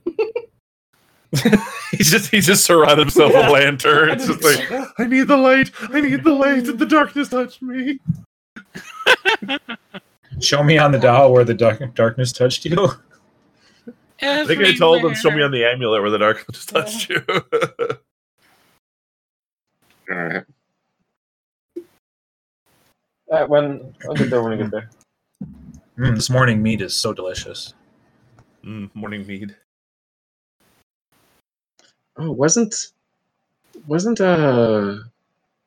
[1.91, 4.29] he's just he just surrounded himself with lanterns.
[4.29, 5.71] It's just like I need the light.
[5.93, 6.69] I need the light.
[6.69, 7.99] And the darkness touched me.
[10.41, 12.89] Show me on the dial where the dark- darkness touched you.
[14.21, 17.23] I think I told him show me on the amulet where the darkness touched you.
[20.11, 20.43] All right.
[23.31, 24.89] Uh, when I'll get there when I get there.
[25.97, 27.73] Mm, this morning meat is so delicious.
[28.63, 29.55] mm, morning mead.
[32.17, 32.91] Oh, wasn't
[33.87, 34.97] wasn't uh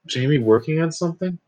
[0.06, 1.38] Jamie working on something?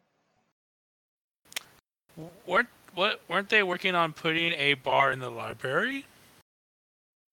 [2.46, 6.04] weren't what weren't they working on putting a bar in the library?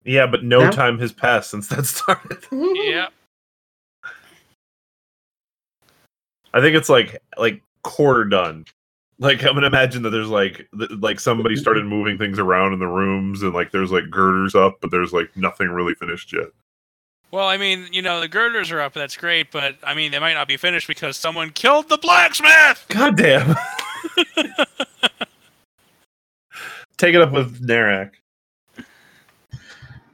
[0.03, 0.71] Yeah, but no Yeah.
[0.71, 2.39] time has passed since that started.
[2.51, 3.07] yeah.
[6.53, 8.65] I think it's like like quarter done.
[9.19, 12.79] Like I'm gonna imagine that there's like th- like somebody started moving things around in
[12.79, 16.47] the rooms and like there's like girders up, but there's like nothing really finished yet.
[17.29, 18.93] Well, I mean, you know, the girders are up.
[18.93, 22.85] That's great, but I mean, they might not be finished because someone killed the blacksmith.
[22.89, 23.55] God damn.
[27.01, 28.11] Take it up with Narak.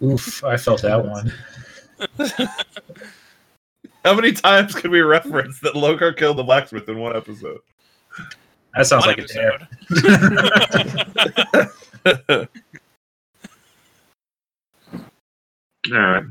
[0.01, 1.33] Oof, I felt that one.
[4.05, 7.59] How many times can we reference that Lokar killed the blacksmith in one episode?
[8.73, 9.67] That sounds One like a dare.
[15.91, 16.23] All right.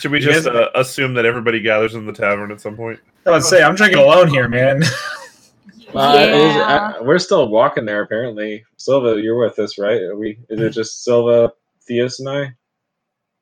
[0.00, 2.98] Should we just guys- uh, assume that everybody gathers in the tavern at some point?
[3.26, 4.82] I would say I'm drinking alone here, man.
[5.92, 6.92] Uh, well, I- is- Yeah.
[6.98, 8.02] I- we're still walking there.
[8.02, 10.00] Apparently, Silva, you're with us, right?
[10.02, 10.38] Are we?
[10.48, 11.52] Is it just Silva,
[11.88, 12.54] Theus, and I?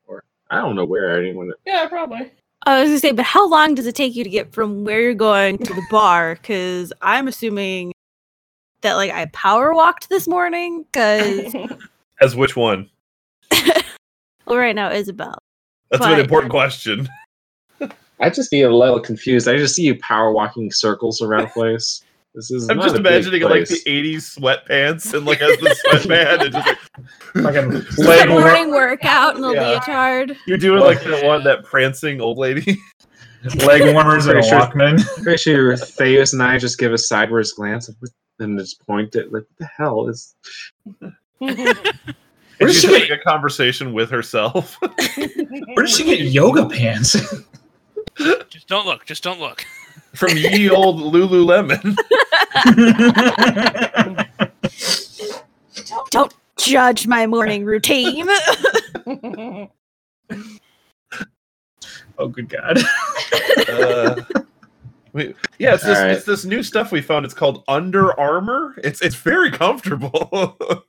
[0.07, 1.51] Or I don't know where anyone.
[1.65, 2.31] yeah, probably.
[2.65, 5.01] I was gonna say, but how long does it take you to get from where
[5.01, 6.35] you're going to the bar?
[6.35, 7.93] Because I'm assuming
[8.81, 10.83] that like I power walked this morning.
[10.91, 11.55] Because
[12.21, 12.87] As which one?
[14.45, 15.37] well, right now Isabel.
[15.89, 17.07] That's an But- important question.
[18.19, 19.47] I'd just be a little confused.
[19.47, 22.03] I just see you power walking circles around the place.
[22.33, 22.69] This is.
[22.69, 26.53] I'm just a big imagining like the 80s sweatpants and like as the sweatband and
[26.53, 26.77] just like
[27.43, 29.79] Fucking Just leg a war- morning workout in a Yeah.
[29.79, 30.37] leotard.
[30.47, 32.77] you're doing like that one that prancing old lady.
[33.65, 35.03] leg warmers and a sure- Walkman.
[35.23, 37.89] Pretty sure Theus and I just give a sideways glance
[38.39, 40.35] and just point at like, what the hell is?
[41.41, 44.77] And Where's she having get- a conversation with herself.
[45.15, 47.13] Where did she get yoga pants?
[48.49, 49.03] just don't look.
[49.07, 49.65] Just don't look.
[50.13, 51.95] From ye old Lululemon.
[56.11, 58.27] Don't judge my morning routine.
[62.17, 62.79] oh, good God.
[63.69, 64.21] Uh,
[65.13, 66.11] we, yeah, it's this, All right.
[66.11, 67.25] it's this new stuff we found.
[67.25, 68.75] It's called Under Armour.
[68.83, 70.57] It's it's very comfortable.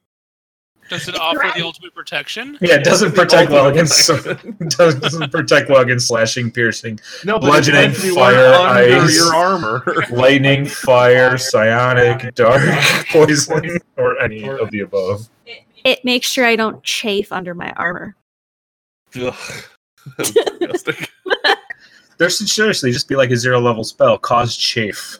[0.92, 2.59] Does it offer the ultimate protection?
[2.61, 7.38] Yeah, it doesn't The protect well against doesn't, doesn't protect well against slashing, piercing, No,
[7.38, 9.16] Bludgeoning, it depends if you want fire, under ice.
[9.16, 9.85] your armor.
[10.11, 12.61] lightning, fire, psionic, dark,
[13.11, 15.28] poison, or any of the above.
[15.85, 18.14] It makes sure I don't chafe under my armor.
[19.16, 19.35] Ugh.
[20.18, 21.07] That's disgusting.
[22.18, 25.18] There should seriously just be like a zero level spell, cause chafe.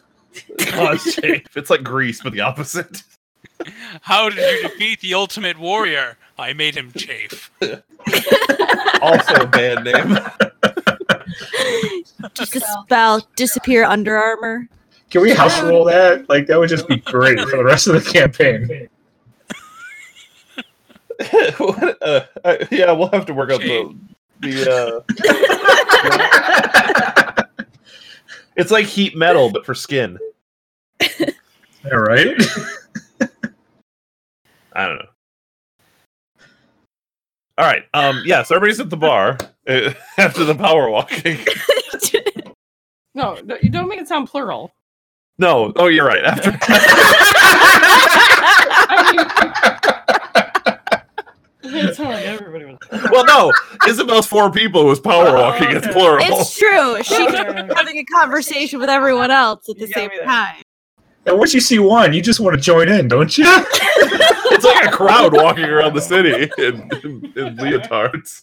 [0.59, 1.45] Cause chafe.
[1.57, 3.01] It's like grease, but the opposite.
[4.01, 6.17] How did you defeat the ultimate warrior?
[6.37, 7.51] I made him chafe.
[9.01, 10.17] Also a bad name.
[12.33, 14.67] Just a spell, disappear under armor.
[15.09, 16.29] Can we house roll that?
[16.29, 18.87] Like that would just be great for the rest of the campaign.
[21.57, 23.93] what, uh, I- yeah, we'll have to work out the
[24.39, 25.03] the.
[27.37, 27.43] Uh...
[28.55, 30.17] it's like heat metal, but for skin.
[31.91, 32.41] All right.
[34.75, 35.05] I don't know.
[37.57, 37.83] All right.
[37.93, 38.21] Um.
[38.25, 38.43] Yeah.
[38.43, 41.37] So everybody's at the bar uh, after the power walking.
[43.15, 44.73] No, no, you don't make it sound plural.
[45.37, 45.71] No.
[45.75, 46.23] Oh, you're right.
[46.23, 46.51] After.
[51.65, 52.77] It sounded everybody was.
[53.11, 53.53] well, no.
[53.87, 55.69] Isabel's four people who was power walking.
[55.71, 56.19] It's plural.
[56.21, 57.01] it's true.
[57.03, 60.61] She was having a conversation with everyone else at the same time.
[61.25, 63.45] And once you see one, you just want to join in, don't you?
[63.47, 68.41] it's like a crowd walking around the city in, in, in leotards.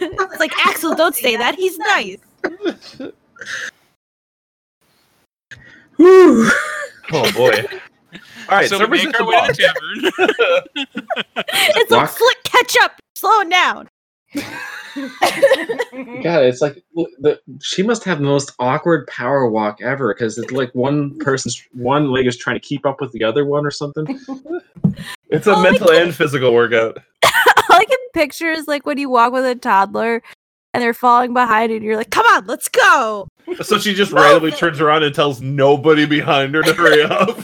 [0.00, 1.54] it's like Axel, don't say that.
[1.54, 2.18] He's nice.
[5.96, 6.50] Whew.
[7.12, 7.64] Oh boy.
[8.48, 8.68] All right.
[8.68, 10.86] so So, we everybody's make our way to the tavern.
[11.76, 12.10] It's like Walk.
[12.10, 13.88] Flick, catch up, slowing down.
[16.22, 20.52] God, it's like the, she must have the most awkward power walk ever because it's
[20.52, 23.70] like one person's one leg is trying to keep up with the other one or
[23.70, 24.18] something.
[25.32, 26.98] It's a Oh, mental and physical workout.
[27.24, 27.30] All
[27.70, 30.22] I can picture is like when you walk with a toddler
[30.74, 33.28] and they're falling behind and you're like, come on, let's go.
[33.62, 37.38] So she just randomly turns around and tells nobody behind her to hurry up.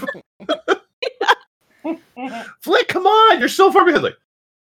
[2.60, 3.38] Flick, come on!
[3.38, 4.02] You're so far behind.
[4.02, 4.16] Like,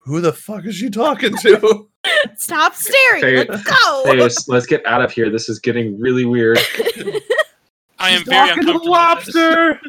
[0.04, 1.88] who the fuck is she talking to?
[2.36, 3.22] Stop staring.
[3.22, 4.02] Hey, Let's go.
[4.04, 5.30] Hey, let's, let's get out of here.
[5.30, 6.58] This is getting really weird.
[7.98, 9.14] I am She's very talking to the uncomfortable.
[9.16, 9.34] with this.
[9.34, 9.80] lobster.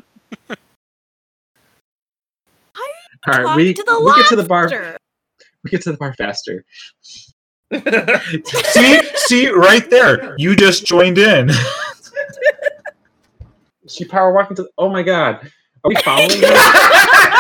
[3.26, 4.98] All right, Talk we, to the we get to the bar.
[5.64, 6.66] We get to the bar faster.
[8.74, 10.36] see, see, right there.
[10.38, 11.50] You just joined in.
[13.88, 14.70] She power walking to.
[14.78, 15.50] Oh my god,
[15.84, 17.33] are we following her?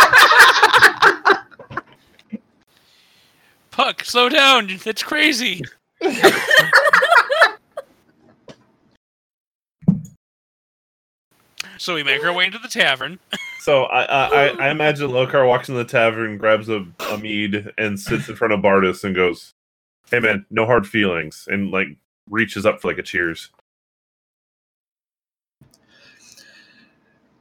[3.74, 4.70] Puck, slow down.
[4.84, 5.64] That's crazy.
[11.80, 13.18] so we make our way into the tavern.
[13.62, 17.72] so I, I, I, I imagine Lokar walks in the tavern, grabs a, a mead,
[17.80, 19.56] and sits in front of Bardus and goes,
[20.12, 21.88] "Hey man, no hard feelings," and like
[22.30, 23.50] reaches up for like a cheers.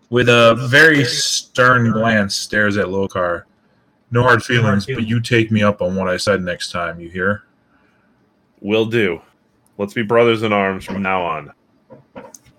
[0.09, 3.45] With a very stern glance, stares at Lokar.
[4.13, 7.01] No hard feelings, but you take me up on what I said next time.
[7.01, 7.45] You hear?
[8.61, 9.23] Will do.
[9.79, 11.53] Let's be brothers in arms from now on.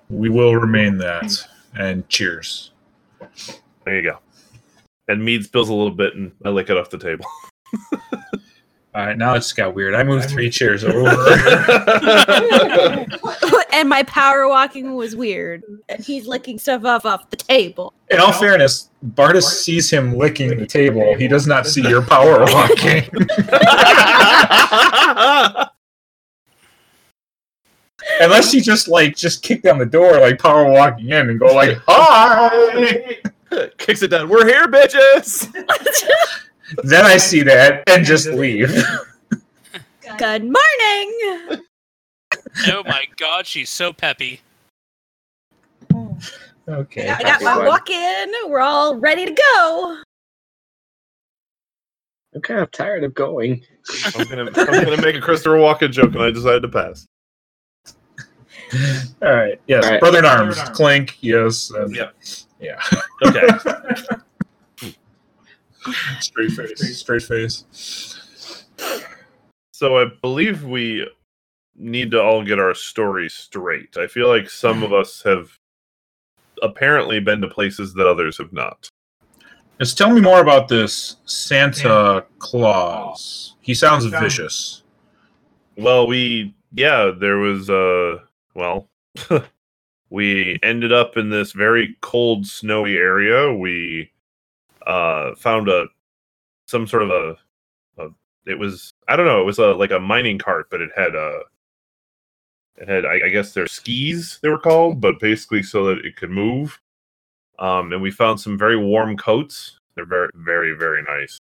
[0.10, 1.48] We will remain that.
[1.76, 2.72] And cheers.
[3.86, 4.20] There you go.
[5.08, 7.26] And mead spills a little bit, and I lick it off the table.
[8.95, 9.95] All right, now it just got weird.
[9.95, 11.10] I moved three chairs over.
[13.73, 15.63] and my power walking was weird.
[15.89, 17.93] And he's licking stuff off off the table.
[18.12, 21.15] In all fairness, Bardus sees him licking the table.
[21.15, 23.10] He does not see your power walking.
[28.21, 31.47] Unless you just like just kick down the door like power walking in and go
[31.53, 33.17] like hi.
[33.77, 34.29] Kicks it down.
[34.29, 35.51] We're here, bitches.
[36.83, 38.69] Then I see that and just leave.
[40.17, 41.62] Good morning.
[42.67, 44.41] Oh my god, she's so peppy.
[45.93, 46.17] Oh.
[46.67, 47.09] Okay.
[47.09, 47.65] I got my Fine.
[47.65, 48.32] walk in.
[48.47, 49.97] We're all ready to go.
[52.36, 53.63] I'm kind of tired of going.
[54.15, 57.05] I'm gonna, I'm gonna make a Christopher Walken joke, and I decided to pass.
[59.21, 59.59] All right.
[59.67, 59.84] Yes.
[59.84, 59.99] All right.
[59.99, 60.59] Brother in arms.
[60.69, 61.17] Clink.
[61.21, 61.69] Yes.
[61.71, 62.15] and- Yep.
[62.59, 62.82] Yeah.
[63.26, 63.47] Okay.
[66.19, 66.97] Straight face.
[66.97, 68.23] Straight face.
[69.71, 71.07] So I believe we
[71.75, 73.97] need to all get our stories straight.
[73.97, 75.57] I feel like some of us have
[76.61, 78.89] apparently been to places that others have not.
[79.79, 83.55] Just tell me more about this Santa Claus.
[83.59, 84.84] He sounds vicious.
[85.75, 88.19] Well, we yeah, there was uh
[88.53, 88.88] well
[90.09, 93.51] we ended up in this very cold snowy area.
[93.53, 94.12] We
[94.88, 95.86] uh found a
[96.67, 97.38] some sort of a,
[98.03, 98.09] a
[98.45, 101.15] it was I don't know it was a like a mining cart, but it had
[101.15, 101.41] a
[102.77, 106.15] it had I, I guess they're skis they were called, but basically so that it
[106.15, 106.79] could move.
[107.59, 109.77] Um, and we found some very warm coats.
[109.95, 111.38] They're very very very nice.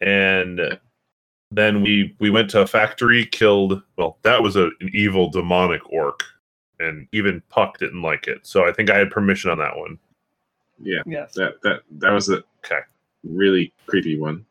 [0.00, 0.78] And
[1.50, 3.82] then we we went to a factory, killed.
[3.96, 6.22] Well, that was a, an evil demonic orc,
[6.78, 8.46] and even Puck didn't like it.
[8.46, 9.98] So I think I had permission on that one.
[10.80, 11.34] Yeah, Yes.
[11.34, 12.80] that that that was a Okay.
[13.24, 14.46] really creepy one.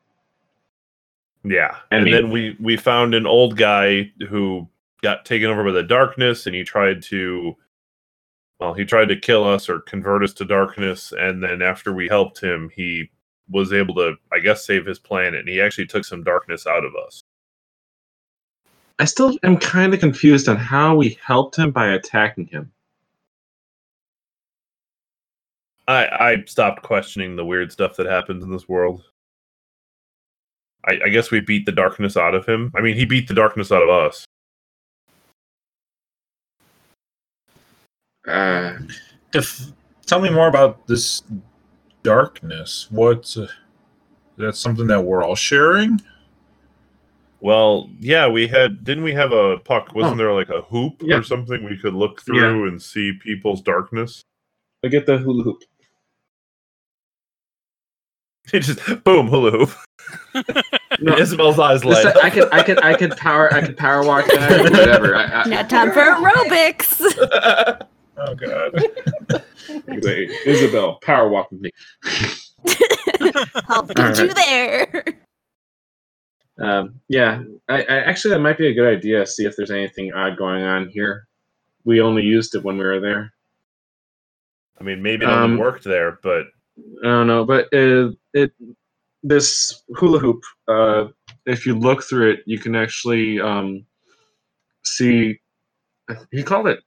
[1.43, 2.11] Yeah, And and, me.
[2.11, 4.69] then we we found an old guy who
[5.03, 7.55] got taken over by the darkness, and he tried to,
[8.59, 12.07] well, he tried to kill us or convert us to darkness, and then after we
[12.09, 13.11] helped him, he
[13.49, 16.86] was able to, I guess, save his planet, and he actually took some darkness out
[16.86, 17.21] of us.
[18.99, 22.71] I still am kind of confused on how we helped him by attacking him.
[25.88, 29.03] I I stopped questioning the weird stuff that happens in this world.
[30.85, 32.71] I, I guess we beat the darkness out of him.
[32.75, 34.25] I mean, he beat the darkness out of us.
[38.27, 38.77] Uh,
[39.33, 39.61] If
[40.05, 41.23] tell me more about this
[42.03, 42.88] darkness.
[42.89, 43.35] What?
[43.38, 43.47] Uh,
[44.38, 46.01] that's something that we're all sharing.
[47.39, 49.93] Well, yeah, we had didn't we have a puck?
[49.93, 50.17] Wasn't Oh.
[50.17, 51.17] there like a hoop Yeah.
[51.17, 54.21] or something we could look through and see people's darkness?
[54.83, 55.63] I get the hula hoop.
[58.54, 59.72] It just boom hula hoop.
[61.02, 62.06] No, Isabel's eyes light.
[62.06, 62.24] listen, up.
[62.24, 65.16] I could, I could, I could power, I could power walk that whatever.
[65.16, 67.02] I, I, Now time for aerobics.
[68.20, 68.84] Oh god.
[69.88, 71.72] Wait, Isabel, power walk with me.
[73.68, 75.04] I'll get you there.
[76.60, 79.26] Um, yeah, I, I actually that might be a good idea.
[79.28, 81.28] See if there's anything odd going on here.
[81.84, 83.32] We only used it when we were there.
[84.80, 86.45] I mean, maybe it Um, worked there, but
[87.03, 88.51] I don't know, but uh, it
[89.23, 90.43] this hula hoop.
[90.67, 91.07] Uh,
[91.45, 93.86] if you look through it, you can actually um,
[94.84, 95.39] see.
[96.32, 96.80] He called it.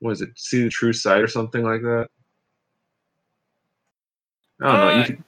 [0.00, 0.30] What is it?
[0.36, 2.08] See the true sight or something like that.
[4.62, 4.88] I don't know.
[4.88, 5.24] Uh, You can,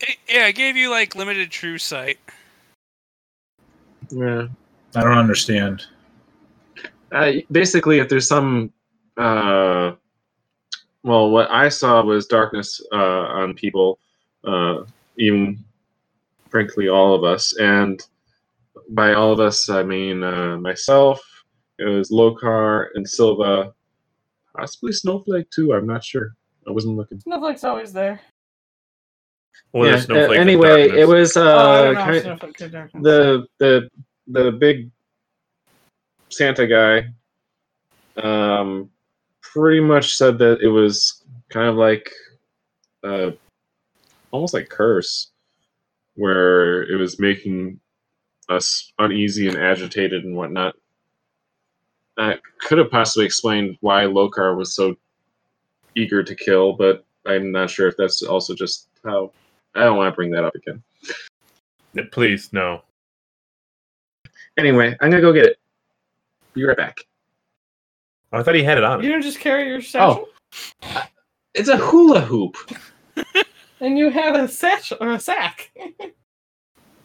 [0.00, 2.18] Eh, Yeah, I gave you like limited true sight.
[4.10, 4.46] yeah.
[4.94, 5.84] I don't understand.
[7.12, 8.72] Uh, basically, if there's some,
[9.16, 9.92] uh,
[11.08, 12.96] well, what I saw was darkness uh,
[13.40, 13.98] on people,
[14.44, 14.84] uh,
[15.16, 15.64] even
[16.50, 18.00] frankly, all of us, and
[18.90, 21.22] by all of us, I mean uh, myself.
[21.78, 23.72] It was Lokar and Silva,
[24.54, 25.72] possibly Snowflake too.
[25.72, 26.34] I'm not sure.
[26.66, 27.20] I wasn't looking.
[27.20, 28.20] Snowflake's always there.
[29.72, 29.92] well, yeah.
[29.92, 33.02] there's uh, snowflake anyway, it was oh, uh, don't kind, Snowflake to darkness.
[33.02, 33.88] the the
[34.26, 34.90] the big
[36.28, 37.08] Santa guy
[38.22, 38.90] um
[39.52, 42.12] pretty much said that it was kind of like
[43.04, 43.30] uh
[44.30, 45.30] almost like curse
[46.14, 47.78] where it was making
[48.48, 50.74] us uneasy and agitated and whatnot.
[52.16, 54.96] That could have possibly explained why Lokar was so
[55.94, 59.32] eager to kill, but I'm not sure if that's also just how
[59.74, 60.82] I don't want to bring that up again.
[62.10, 62.82] Please, no.
[64.58, 65.58] Anyway, I'm gonna go get it.
[66.52, 66.98] Be right back.
[68.32, 69.00] I thought he had it on.
[69.00, 69.12] You him.
[69.12, 70.28] don't just carry your satchel,
[71.54, 72.56] It's a hula hoop.
[73.80, 75.70] and you have a satchel or a sack.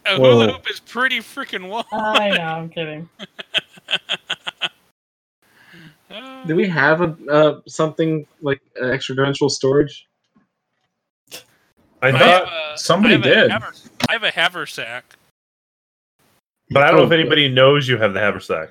[0.06, 0.32] A Whoa.
[0.32, 1.86] hula hoop is pretty freaking wide.
[1.94, 2.44] I know.
[2.44, 3.10] I'm kidding.
[6.12, 10.08] Uh, Do we have a uh, something like uh, extra dimensional storage?
[12.02, 13.52] I I thought, have a- somebody I did.
[13.52, 13.74] haver-
[14.10, 15.16] I have a haversack.
[16.70, 18.70] but I don't know Oh, if anybody knows you have the haversack.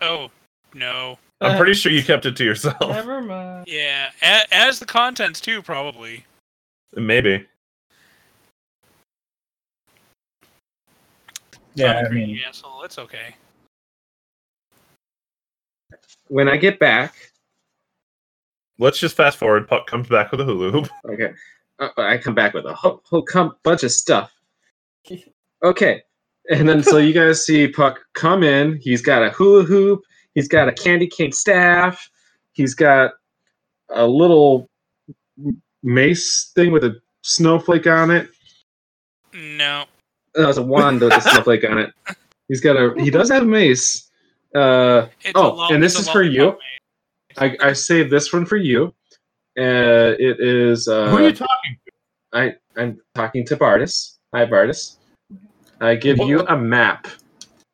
[0.00, 0.30] Oh
[0.74, 1.18] no.
[1.42, 2.76] I'm pretty sure you kept it to yourself.
[2.80, 3.64] Never mind.
[3.66, 6.26] Yeah, a- as the contents too, probably.
[6.94, 7.46] Maybe.
[11.74, 12.82] Yeah, I'm a I greedy mean, asshole.
[12.82, 13.34] It's okay.
[16.28, 17.14] When I get back,
[18.80, 19.68] Let's just fast forward.
[19.68, 20.88] Puck comes back with a hula hoop.
[21.04, 21.32] okay,
[21.80, 24.32] uh, I come back with a whole, whole com- bunch of stuff.
[25.62, 26.00] Okay,
[26.48, 28.78] and then so you guys see Puck come in.
[28.80, 30.00] He's got a hula hoop.
[30.34, 32.08] He's got a candy cane staff.
[32.52, 33.12] He's got
[33.90, 34.68] a little
[35.82, 38.28] mace thing with a snowflake on it.
[39.32, 39.84] No.
[40.36, 41.92] No, it's a wand with a snowflake on it.
[42.48, 42.94] He's got a.
[43.02, 44.10] He does have a mace.
[44.54, 46.56] Uh, It's Oh, a long, and this is for you?
[47.38, 48.92] I, I saved this one for you.
[49.58, 50.88] Uh, it is.
[50.88, 51.78] Uh, Who are you talking
[52.32, 54.16] I I'm talking to Bardus.
[54.34, 54.96] Hi, Bardus.
[55.80, 57.06] I give you a map.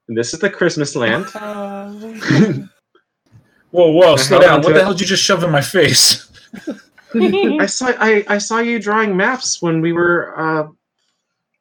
[0.09, 1.27] And this is the Christmas land.
[1.35, 1.91] Uh,
[3.71, 4.63] whoa, whoa, slow down.
[4.63, 4.83] What the it.
[4.83, 6.31] hell did you just shove in my face?
[7.15, 10.69] I saw I, I saw you drawing maps when we were uh,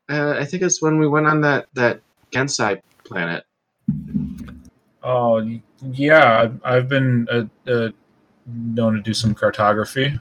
[0.10, 3.46] uh I think it's when we went on that that Genasi planet.
[5.04, 6.42] Oh, yeah.
[6.42, 7.90] I've- I've been uh, uh,
[8.48, 10.20] known to do some cartography.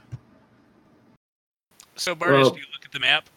[1.95, 3.27] So, Bardus, Well- do you look at the map?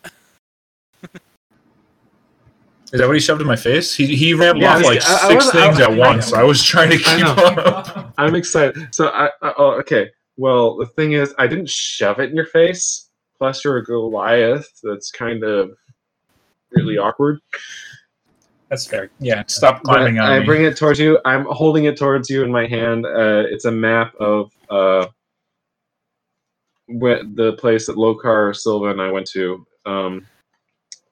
[2.92, 3.94] Is that what he shoved in my face?
[3.94, 6.32] He he rambled Yeah, off like I- I six was- I- things at once.
[6.32, 8.14] I was trying to I keep up.
[8.18, 8.94] I'm excited.
[8.94, 10.10] So I, I oh okay.
[10.36, 13.10] Well, the thing is, I didn't shove it in your face.
[13.38, 14.68] Plus, you're a Goliath.
[14.82, 15.70] That's kind of
[16.70, 17.40] really awkward.
[18.70, 19.10] That's fair.
[19.20, 20.44] Yeah, stop climbing on I me.
[20.46, 21.18] bring it towards you.
[21.24, 23.04] I'm holding it towards you in my hand.
[23.06, 25.06] Uh, it's a map of uh,
[26.88, 29.66] the place that Lokar Silva and I went to.
[29.86, 30.26] Um,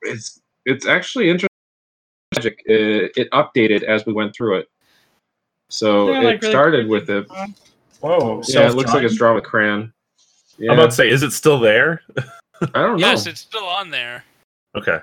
[0.02, 1.48] it's it's actually interesting.
[2.68, 3.12] Magic.
[3.16, 4.68] It, it updated as we went through it.
[5.68, 6.88] So They're, it like, really started creepy.
[6.90, 7.26] with it.
[8.00, 8.42] Whoa!
[8.48, 9.92] Yeah, it looks like it's drawn with crayon.
[10.58, 12.02] Yeah, I'm about to say, is it still there?
[12.16, 12.22] I
[12.82, 13.06] don't know.
[13.08, 14.24] Yes, it's still on there.
[14.76, 14.98] Okay.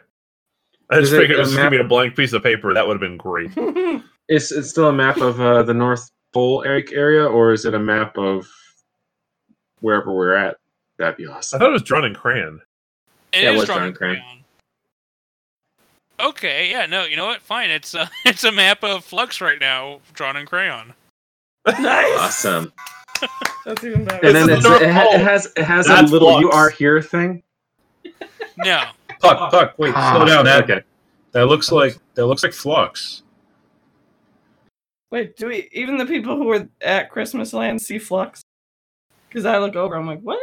[0.89, 2.43] I just Is it figured it a was map- gonna be a blank piece of
[2.43, 2.73] paper.
[2.73, 3.51] That would have been great.
[4.29, 7.73] It's it's still a map of uh, the North Pole Eric area, or is it
[7.73, 8.47] a map of
[9.81, 10.55] wherever we're at?
[10.97, 11.57] That'd be awesome.
[11.57, 12.61] I thought it was drawn in crayon.
[13.33, 14.15] It Yeah, it is was drawn drawn in in crayon.
[14.21, 14.42] crayon.
[16.29, 17.41] Okay, yeah, no, you know what?
[17.41, 20.93] Fine, it's a it's a map of Flux right now, drawn in crayon.
[21.67, 22.19] nice.
[22.19, 22.71] Awesome.
[23.65, 24.25] That's even better.
[24.27, 26.41] And then it's, it, ha- it has it has a little Flux.
[26.41, 27.41] "you are here" thing.
[28.57, 28.83] No,
[29.19, 29.73] Puck, puck.
[29.77, 30.45] Wait, Ah, slow down.
[30.45, 30.81] That okay.
[31.31, 33.23] that looks like that looks like flux.
[35.11, 38.41] Wait, do we even the people who were at Christmas Land see Flux?
[39.29, 40.39] Because I look over, I'm like, what?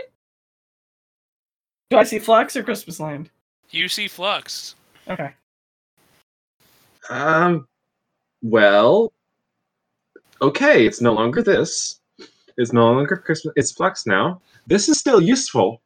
[1.90, 3.30] Do I see Flux or Christmas Land?
[3.70, 4.74] you see Flux.
[5.08, 5.30] Okay.
[7.08, 7.66] Um.
[8.42, 9.12] Well.
[10.42, 12.00] Okay, it's no longer this.
[12.56, 13.52] It's no longer Christmas.
[13.56, 14.40] It's Flux now.
[14.66, 15.82] This is still useful.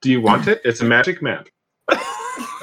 [0.00, 0.60] Do you want it?
[0.64, 1.48] It's a magic map.
[1.90, 1.98] Um,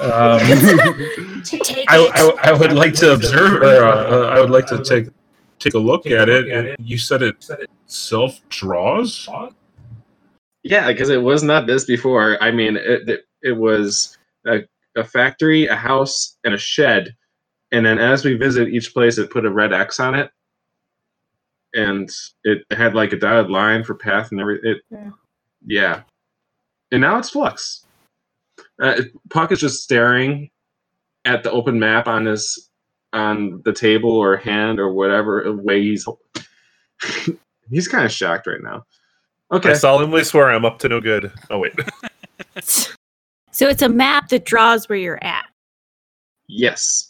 [1.88, 2.10] I.
[2.14, 5.08] I, I would like to observe, or uh, uh, I would like to take
[5.58, 6.48] take a look at it.
[6.48, 7.46] And you said it
[7.86, 9.28] self draws.
[10.62, 12.42] Yeah, because it was not this before.
[12.42, 14.60] I mean, it it, it was a,
[14.96, 17.14] a factory, a house, and a shed.
[17.72, 20.30] And then as we visit each place, it put a red X on it,
[21.74, 22.10] and
[22.44, 24.70] it had like a dotted line for path and everything.
[24.72, 25.10] It, Yeah.
[25.66, 26.02] yeah.
[26.92, 27.86] And now it's Flux.
[28.82, 30.50] Uh, Puck is just staring
[31.24, 32.68] at the open map on his
[33.12, 36.06] on the table or hand or whatever way he's.
[37.70, 38.84] he's kind of shocked right now.
[39.52, 39.70] Okay.
[39.70, 41.32] I solemnly swear I'm up to no good.
[41.50, 41.74] Oh wait.
[43.52, 45.44] So it's a map that draws where you're at.
[46.46, 47.09] Yes.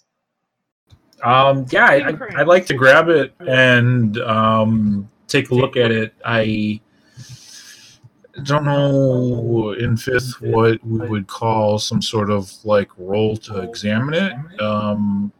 [1.22, 6.14] Um, yeah, I, I'd like to grab it and um, take a look at it.
[6.24, 6.80] I
[8.44, 14.14] don't know in fifth what we would call some sort of like role to examine
[14.14, 14.60] it.
[14.60, 15.32] Um,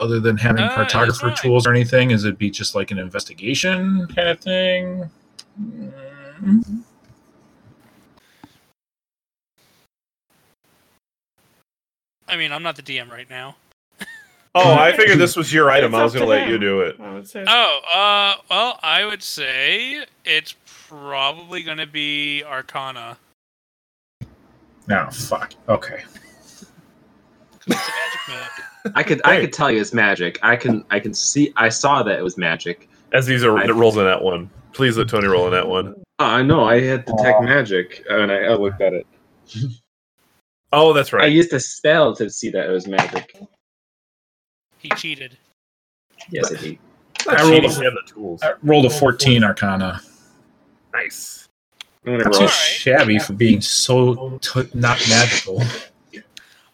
[0.00, 4.06] other than having that's cartographer tools or anything, is it be just like an investigation
[4.08, 5.10] kind of thing?
[5.60, 6.82] Mm.
[12.26, 13.56] I mean, I'm not the DM right now.
[14.54, 15.92] Oh, I figured this was your item.
[15.94, 16.96] It's I was gonna to let you do it.
[17.00, 17.44] I would say.
[17.46, 23.16] Oh, uh, well, I would say it's probably going to be Arcana.
[24.88, 25.54] No, fuck.
[25.68, 26.02] Okay.
[26.04, 26.66] 'cause
[27.66, 28.50] It's a magic map.
[28.96, 30.38] I could I could tell you it's magic.
[30.42, 32.88] I can I can see I saw that it was magic.
[33.12, 34.50] As these are I- it rolls in that one.
[34.72, 35.94] Please let Tony roll in that one.
[36.18, 36.64] Oh, I know.
[36.64, 37.42] I had detect Aw.
[37.42, 39.06] magic and I, I looked at it.
[40.72, 41.24] Oh, that's right.
[41.24, 43.36] I used a spell to see that it was magic.
[44.82, 45.36] He cheated.
[46.30, 46.78] Yes, indeed.
[47.26, 48.42] Not I rolled a- have the tools.
[48.42, 50.00] I rolled a 14 Arcana.
[50.92, 51.48] Nice.
[52.04, 52.50] I'm gonna Not too Alright.
[52.50, 55.62] shabby for being so t- not magical.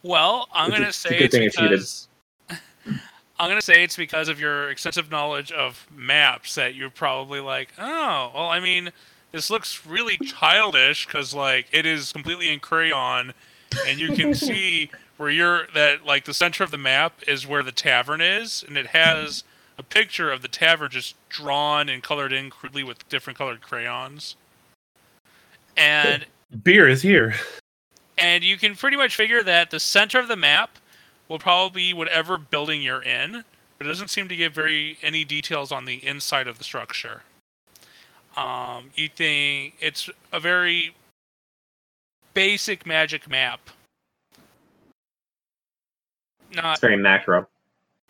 [0.01, 1.69] Well, I'm It's going to a say good it's thing I cheated.
[1.79, 2.07] because
[3.39, 7.39] I'm going to say it's because of your extensive knowledge of maps that you're probably
[7.41, 8.91] like, oh, well, I mean,
[9.31, 13.33] this looks really childish because like it is completely in crayon,
[13.87, 14.89] and you can see
[15.19, 18.77] where you're that like the center of the map is where the tavern is, and
[18.77, 19.43] it has
[19.77, 24.37] a picture of the tavern just drawn and colored in crudely with different colored crayons.
[25.75, 26.25] And
[26.63, 27.35] Beer is here.
[28.17, 30.77] and you can pretty much figure that the center of the map
[31.27, 33.43] will probably be whatever building you're in.
[33.77, 37.23] But it doesn't seem to give very any details on the inside of the structure.
[38.37, 40.95] Um, you think it's a very
[42.33, 43.69] basic magic map.
[46.53, 47.47] Not It's very macro.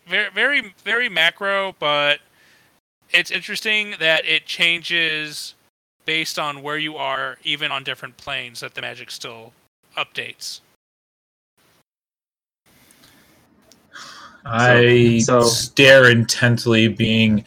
[0.06, 2.20] very very very macro, but
[3.10, 5.54] it's interesting that it changes
[6.06, 9.52] based on where you are, even on different planes, that the magic still
[9.96, 10.60] updates.
[14.44, 17.44] I so- stare intently, being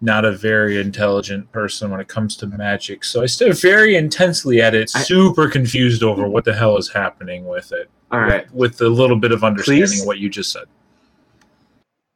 [0.00, 3.04] not a very intelligent person when it comes to magic.
[3.04, 6.90] So I stare very intensely at it, I- super confused over what the hell is
[6.92, 7.88] happening with it.
[8.14, 8.46] All right.
[8.54, 10.00] With, with a little bit of understanding Please?
[10.02, 10.66] of what you just said.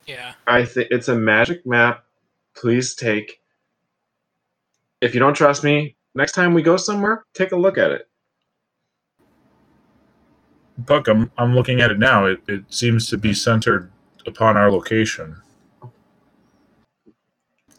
[0.07, 0.35] Yeah.
[0.47, 2.05] I think it's a magic map.
[2.57, 3.41] Please take.
[5.01, 8.09] If you don't trust me, next time we go somewhere, take a look at it.
[10.87, 12.27] Puck, I'm, I'm looking at it now.
[12.27, 13.91] It, it seems to be centered
[14.25, 15.37] upon our location.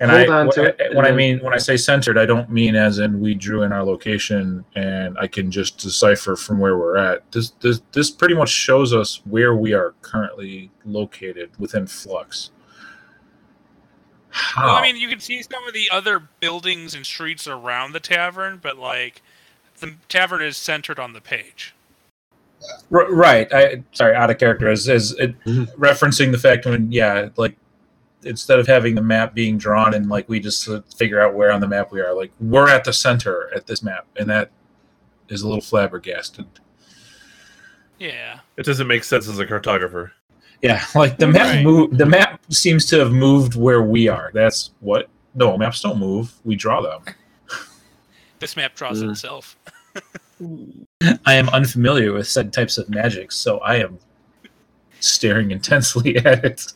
[0.01, 1.75] And Hold I, on to wh- it, and when I then- mean when I say
[1.75, 5.77] centered, I don't mean as in we drew in our location and I can just
[5.77, 7.29] decipher from where we're at.
[7.33, 12.51] This this this pretty much shows us where we are currently located within Flux.
[14.29, 14.67] How?
[14.67, 17.99] Well, I mean, you can see some of the other buildings and streets around the
[17.99, 19.21] tavern, but like
[19.79, 21.73] the tavern is centered on the page.
[22.91, 23.51] R- right.
[23.53, 25.75] I sorry, out of character as as it, Mhm.
[25.75, 27.55] referencing the fact when yeah, like
[28.23, 30.67] instead of having the map being drawn and like we just
[30.97, 33.81] figure out where on the map we are, like we're at the center at this
[33.81, 34.51] map, and that
[35.29, 36.45] is a little flabbergasted.
[37.99, 38.39] Yeah.
[38.57, 40.11] It doesn't make sense as a cartographer.
[40.61, 41.63] Yeah, like the map Right.
[41.63, 41.97] move.
[41.97, 44.31] The map seems to have moved where we are.
[44.33, 45.09] That's what.
[45.35, 46.33] No, maps don't move.
[46.43, 47.01] We draw them.
[48.39, 49.11] This map draws Mm.
[49.11, 49.57] itself.
[51.25, 53.99] I am unfamiliar with said types of magic, so I am
[55.01, 56.71] staring intensely at it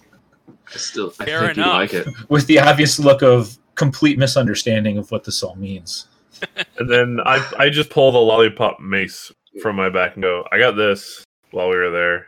[0.73, 1.73] I still, I Fair think you enough.
[1.75, 2.07] like it.
[2.29, 6.07] with the obvious look of complete misunderstanding of what this all means.
[6.77, 10.57] And then I I just pull the lollipop mace from my back and go, I
[10.59, 12.27] got this while we were there.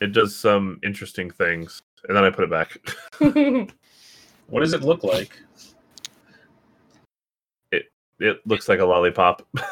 [0.00, 1.80] It does some interesting things.
[2.06, 2.78] And then I put it back.
[4.48, 5.36] What does it look like?
[7.72, 9.46] It looks like a lollipop.
[9.56, 9.62] It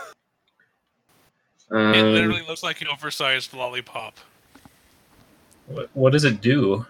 [1.71, 4.19] Um, literally looks like an oversized lollipop.
[5.67, 6.85] What, what does it do?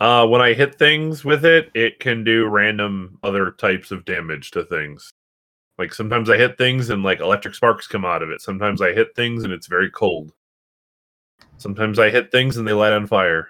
[0.00, 4.50] Uh, when I hit things with it, it can do random other types of damage
[4.52, 5.12] to things.
[5.78, 8.40] Like sometimes I hit things and like electric sparks come out of it.
[8.40, 10.32] Sometimes I hit things and it's very cold.
[11.58, 13.48] Sometimes I hit things and they light on fire.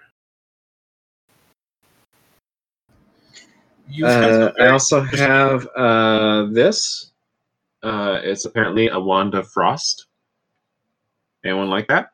[4.03, 7.13] Uh, I also have uh, this.
[7.83, 10.07] Uh, it's apparently a wand of frost.
[11.45, 12.13] Anyone like that?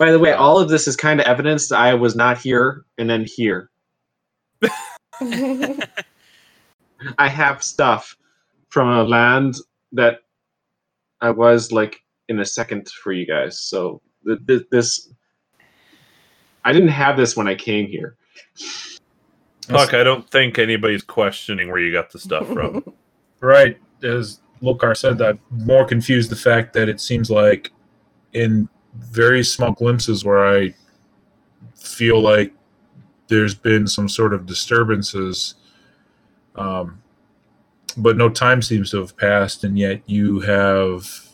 [0.00, 2.86] By the way, all of this is kind of evidence that I was not here
[2.96, 3.68] and then here.
[7.18, 8.16] I have stuff
[8.70, 9.56] from a land
[9.92, 10.20] that
[11.20, 13.60] I was like in a second for you guys.
[13.60, 15.12] So th- th- this,
[16.64, 18.16] I didn't have this when I came here.
[19.66, 22.82] Fuck, I don't think anybody's questioning where you got the stuff from.
[23.42, 27.72] Right, as Lokar said, that more confused the fact that it seems like
[28.34, 30.74] in very small glimpses where I
[31.74, 32.52] feel like
[33.28, 35.54] there's been some sort of disturbances,
[36.56, 37.02] um,
[37.96, 41.28] but no time seems to have passed, and yet you have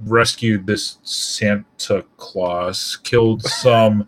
[0.00, 4.06] rescued this Santa Claus, killed some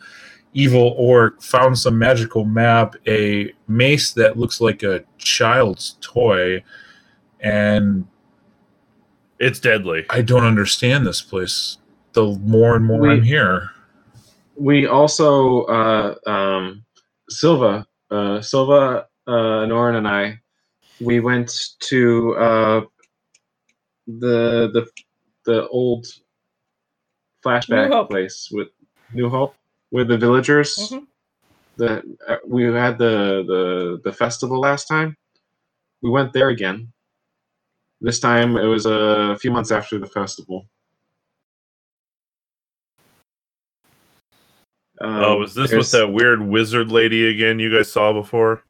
[0.52, 6.62] evil orc, found some magical map, a mace that looks like a child's toy,
[7.40, 8.06] and
[9.40, 10.04] It's deadly.
[10.10, 11.78] I don't understand this place.
[12.12, 13.70] The more and more We- I'm here,
[14.56, 16.84] we also uh, um,
[17.28, 20.40] Silva, uh, Silva, uh, Norin, and I,
[21.00, 21.50] we went
[21.88, 22.80] to uh,
[24.06, 24.86] the the
[25.46, 26.06] the old
[27.44, 28.68] flashback place with
[29.14, 29.54] New Hope
[29.90, 30.76] with the villagers.
[30.76, 31.06] Mhm.
[31.76, 35.16] The uh, we had the the the festival last time.
[36.02, 36.92] We went there again.
[38.00, 40.66] This time it was a few months after the festival.
[45.02, 48.62] Oh, Um, was this with that weird wizard lady again you guys saw before?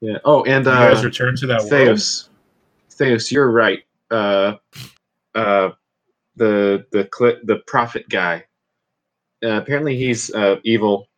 [0.00, 0.18] Yeah.
[0.24, 1.72] Oh, and you uh, guys return to that world.
[1.72, 2.28] Theus,
[2.90, 3.82] Theus, you're right.
[4.10, 4.54] Uh,
[5.34, 5.70] uh,
[6.36, 8.44] the the cli- the prophet guy.
[9.44, 11.08] Uh, apparently, he's uh, evil.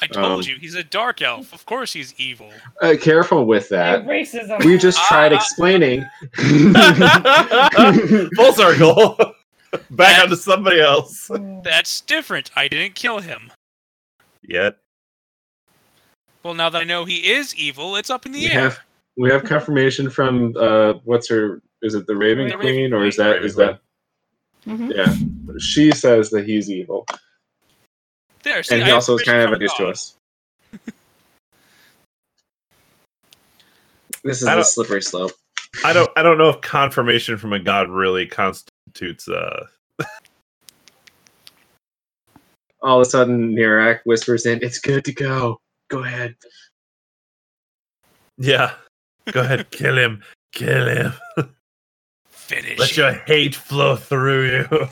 [0.00, 1.52] I told Um, you he's a dark elf.
[1.54, 2.50] Of course he's evil.
[2.82, 4.06] Uh, careful with Yeah, that.
[4.06, 4.64] racism.
[4.64, 5.36] We just tried Ah.
[5.36, 6.04] explaining.
[8.36, 9.16] Full circle.
[9.90, 11.30] back that, onto somebody else.
[11.64, 12.50] That's different.
[12.56, 13.52] I didn't kill him.
[14.42, 14.78] Yet.
[16.42, 18.60] Well, now that I know he is evil, it's up in the we air.
[18.60, 18.78] Have,
[19.16, 21.60] we have confirmation from uh, what's her?
[21.82, 23.80] Is it the Raven the Queen, Raven or is that is that?
[24.66, 24.92] Mm-hmm.
[24.92, 25.14] Yeah,
[25.58, 27.06] she says that he's evil.
[28.42, 30.16] There, see, and he I also is kind of a against to us.
[34.22, 35.32] this is a slippery slope.
[35.84, 39.66] I don't I don't know if confirmation from a god really const- constitutes uh
[42.82, 45.60] All of a sudden, Nirak whispers in, "It's good to go.
[45.88, 46.36] Go ahead."
[48.38, 48.74] yeah.
[49.32, 50.22] Go ahead, kill him.
[50.52, 51.12] Kill him.
[52.28, 52.78] Finish.
[52.78, 54.88] Let your hate flow through you.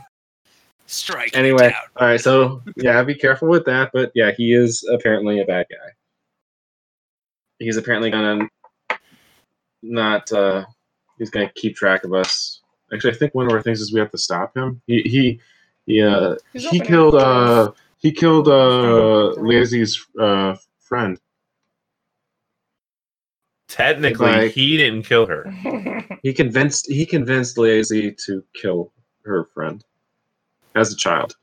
[0.86, 1.36] Strike.
[1.36, 1.74] Anyway, down.
[1.96, 2.20] all right.
[2.20, 3.90] So yeah, be careful with that.
[3.92, 5.92] But yeah, he is apparently a bad guy.
[7.58, 8.48] He's apparently gonna
[9.82, 10.32] not.
[10.32, 10.64] uh
[11.18, 12.60] He's gonna keep track of us.
[12.92, 14.80] Actually, I think one of our things is we have to stop him.
[14.86, 15.40] He he
[15.86, 16.02] he.
[16.02, 17.14] Uh, he killed.
[17.14, 21.18] Uh, he killed uh Li Zai's uh friend.
[23.68, 25.44] Technically, Like- he didn't kill her.
[26.22, 28.92] He convinced he convinced Li Zai to kill
[29.24, 29.84] her friend
[30.74, 31.36] as a child.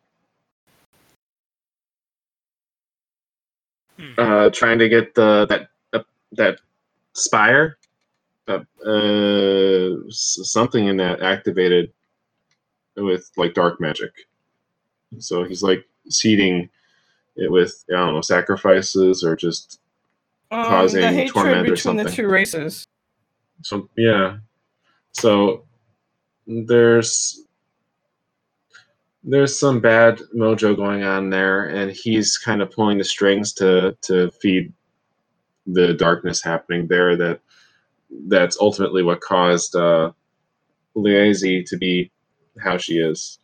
[4.00, 4.14] Hmm.
[4.18, 6.60] Uh, trying to get the that uh, that
[7.14, 7.78] spire,
[8.48, 11.92] uh, uh, something in that activated
[12.96, 14.12] with like dark magic.
[15.20, 16.70] So he's like seeding
[17.36, 19.80] it with I don't know sacrifices or just
[20.52, 22.86] Um, Causing the hatred torment or between the two races.
[23.62, 24.38] So yeah,
[25.14, 25.64] so
[26.48, 27.46] there's
[29.24, 33.96] there's some bad mojo going on there, and he's kind of pulling the strings to
[34.02, 34.74] to feed
[35.68, 37.16] the darkness happening there.
[37.16, 37.40] That
[38.28, 40.12] that's ultimately what caused uh,
[40.96, 42.12] Li Zai to be
[42.60, 43.40] how she is.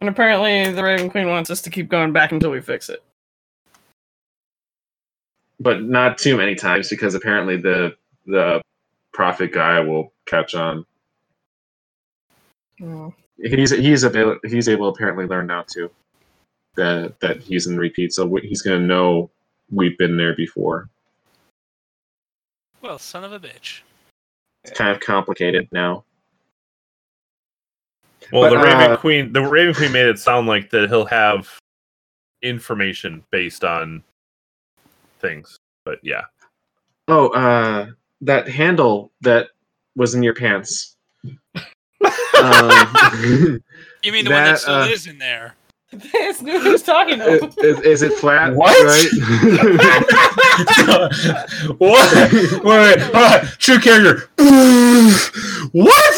[0.00, 3.02] And apparently, the Raven Queen wants us to keep going back until we fix it.
[5.58, 8.62] But not too many times because apparently the the
[9.12, 10.84] prophet guy will catch on.
[12.80, 13.12] Oh.
[13.42, 15.90] he's he's able he's able apparently learn now too
[16.76, 19.30] that that he's in repeat so he's gonna know
[19.70, 20.88] we've been there before
[22.82, 23.80] Well, son of a bitch.
[24.64, 26.04] it's kind of complicated now
[28.32, 31.06] Well, But, the Raven uh, Queen, the Raven Queen made it sound like that he'll
[31.06, 31.48] have
[32.42, 34.02] information based on
[35.20, 35.58] things.
[35.84, 36.22] But yeah,
[37.08, 37.86] oh uh
[38.20, 39.48] that handle that
[39.96, 40.96] was in your pants
[42.42, 43.60] um,
[44.02, 45.54] You mean the one that That, still uh, is in there?
[45.90, 47.46] It's new who's talking is, though.
[47.62, 48.76] is- is it flat What?
[48.84, 49.08] right
[51.78, 52.32] what?
[52.32, 53.46] Wait, wait, hold on.
[53.58, 54.28] True character.
[55.72, 56.14] what?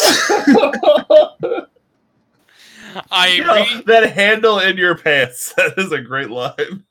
[3.13, 5.53] I Yo, re- that handle in your pants.
[5.57, 6.83] That is a great line.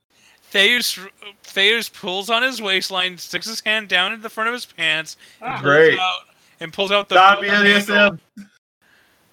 [0.53, 0.97] Theus
[1.43, 5.17] Theus pulls on his waistline, sticks his hand down in the front of his pants,
[5.39, 5.99] pulls Great.
[5.99, 6.21] out,
[6.59, 8.19] and pulls out the Stop bone handle, him.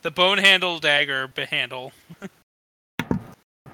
[0.02, 1.92] the bone handle dagger handle.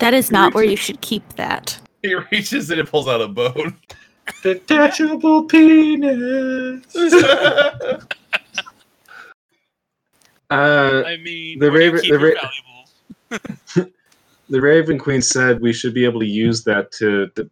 [0.03, 1.79] That is not where you should keep that.
[2.03, 3.77] He reaches and it pulls out a bone.
[4.43, 6.85] Detachable penis.
[10.51, 12.37] uh I mean, The where do you Raven-
[13.31, 13.39] the
[13.79, 13.87] Ra-
[14.51, 17.49] the raven queen said we should be able to use that to, to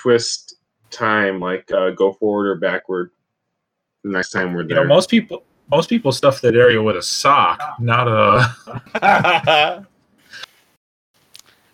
[0.00, 0.58] twist
[0.92, 3.10] time like uh, go forward or backward
[4.04, 5.42] the next time we're You there know, most people
[5.72, 9.84] most people stuff that area with a sock, not a.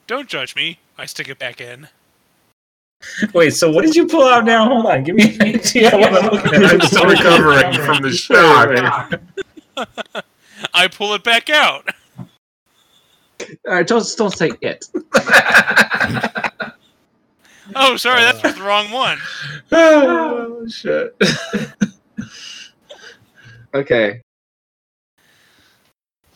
[0.07, 0.79] Don't judge me.
[0.99, 1.89] I stick it back in.
[3.33, 4.67] Wait, so what did you pull out now?
[4.67, 6.73] Hold on, give me an idea what I'm looking at.
[6.73, 9.21] I'm still recovering from the shock.
[10.75, 11.89] I pull it back out.
[12.19, 12.27] All
[13.67, 14.87] right, don't don't say it.
[17.77, 19.19] Oh, sorry, that's the wrong one.
[19.73, 21.17] oh shit!
[23.73, 24.21] Okay.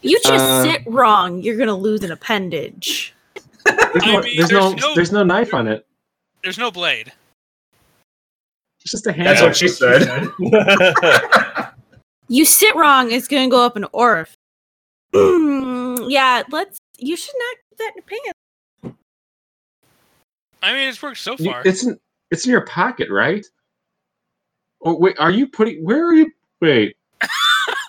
[0.00, 3.12] You just Uh, sit wrong, you're gonna lose an appendage.
[3.92, 5.86] There's, I no, mean, there's, there's no, no- there's no knife on it.
[6.42, 7.12] There's no blade.
[8.80, 9.26] It's just a hand.
[9.26, 10.28] That's what she said.
[12.30, 14.36] You sit wrong, it's gonna go up an orifice.
[15.14, 16.76] Mm, yeah, let's.
[16.98, 18.20] You should not keep that in your
[18.84, 18.98] pants.
[20.62, 21.62] I mean, it's worked so far.
[21.64, 21.98] it's in
[22.30, 23.46] it's in your pocket, right?
[24.84, 25.82] Oh wait, are you putting?
[25.82, 26.30] Where are you?
[26.60, 26.97] Wait,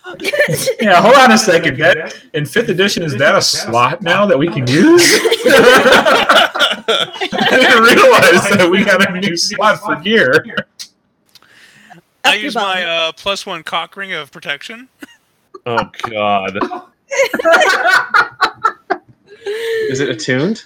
[0.81, 1.77] Yeah, hold on a second.
[1.77, 5.03] That in fifth edition is that a slot now that we can use?
[7.31, 10.45] I didn't realize that we got a new slot for gear.
[12.23, 14.87] I use my uh, plus one cock ring of protection.
[15.65, 16.57] oh God.
[19.89, 20.63] is it attuned?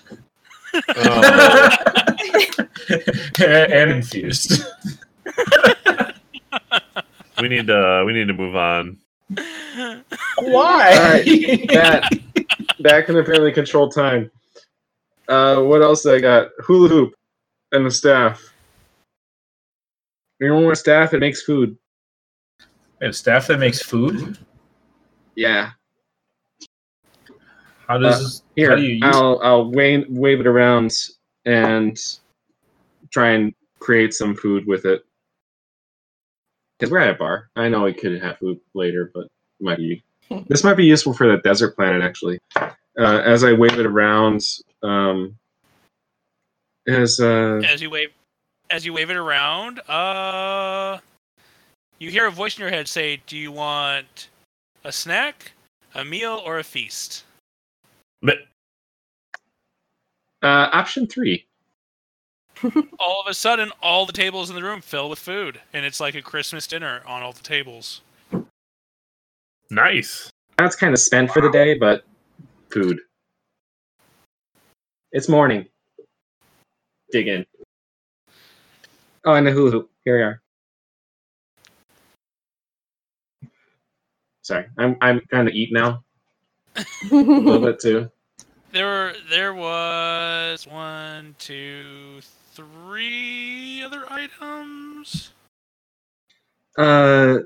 [0.95, 1.69] Oh.
[3.39, 4.63] and infused.
[7.41, 8.03] we need to.
[8.05, 8.97] We need to move on.
[10.39, 10.97] Why?
[10.97, 11.25] Alright,
[11.69, 12.19] that
[12.79, 14.29] that can apparently control time.
[15.27, 16.49] Uh, what else I got?
[16.59, 17.15] Hula hoop
[17.71, 18.53] and the staff.
[20.41, 21.77] Anyone want a staff that makes food?
[22.99, 24.37] We have staff that makes food.
[25.35, 25.71] Yeah.
[27.87, 30.93] How does Here, how do you use I'll I'll wave wave it around
[31.45, 31.97] and
[33.11, 35.05] try and create some food with it.
[36.83, 37.49] Because we're at a bar.
[37.55, 39.27] I know we could have food later, but
[39.61, 40.03] might be
[40.49, 42.39] this might be useful for the desert planet actually.
[42.57, 42.67] Uh,
[42.97, 44.41] as I wave it around,
[44.81, 45.37] um,
[46.85, 48.09] as uh, As you wave,
[48.69, 50.99] as you wave it around, uh,
[51.99, 54.27] you hear a voice in your head say, "Do you want
[54.83, 55.53] a snack,
[55.95, 57.23] a meal, or a feast?"
[58.21, 58.39] But
[60.41, 61.45] uh, option three.
[62.99, 65.99] All of a sudden, all the tables in the room fill with food, and it's
[65.99, 68.01] like a Christmas dinner on all the tables.
[69.69, 70.29] nice.
[70.57, 72.03] That's kind of spent for the day, but
[72.71, 72.99] food.
[75.11, 75.65] It's morning.
[77.11, 77.45] Dig in.
[79.25, 79.91] Oh, and the hula hoop.
[80.05, 80.41] Here we are.
[84.41, 86.03] Sorry, I'm I'm trying to eat now
[87.11, 88.09] a little bit too.
[88.71, 92.19] There were there was one, two,
[92.53, 95.31] three other items.
[96.77, 97.39] Uh,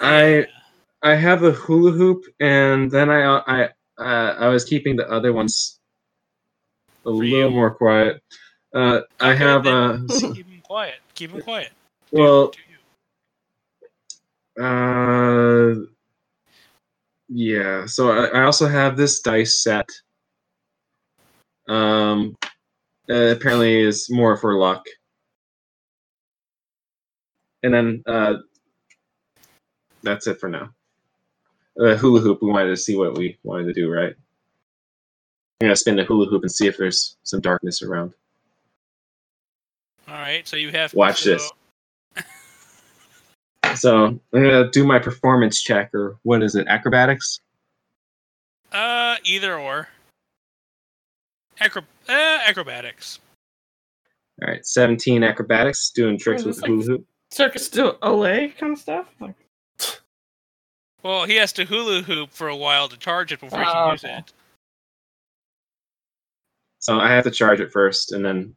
[0.00, 0.46] I
[1.02, 3.64] I have the hula hoop, and then I I
[3.98, 5.78] uh, I was keeping the other ones
[7.04, 7.50] a little you.
[7.50, 8.22] more quiet.
[8.74, 10.94] Uh, I have uh, keep them quiet.
[11.14, 11.70] Keep them quiet.
[12.12, 12.58] Do- well, do
[14.56, 14.64] you.
[14.64, 15.74] Uh,
[17.28, 17.86] yeah.
[17.86, 19.88] So I, I also have this dice set.
[21.68, 22.36] Um,
[23.10, 24.84] uh, apparently is more for luck.
[27.62, 28.34] And then uh,
[30.02, 30.70] that's it for now.
[31.80, 32.42] Uh, hula hoop.
[32.42, 34.14] We wanted to see what we wanted to do, right?
[35.60, 38.12] I'm gonna spin the hula hoop and see if there's some darkness around.
[40.08, 41.50] All right, so you have Watch this.
[43.76, 46.66] So I'm gonna do my performance check, or what is it?
[46.66, 47.40] Acrobatics.
[48.72, 49.88] Uh, either or.
[51.60, 53.20] Acro- uh, acrobatics.
[54.42, 57.06] All right, 17 acrobatics, doing tricks Oh, with that's hula hoop.
[57.30, 59.06] Circus do Olay kind of stuff.
[59.20, 59.34] Like,
[61.02, 63.72] Well, he has to hula hoop for a while to charge it before he Oh,
[63.72, 64.18] can use okay.
[64.18, 64.32] it.
[66.80, 68.56] So I have to charge it first, and then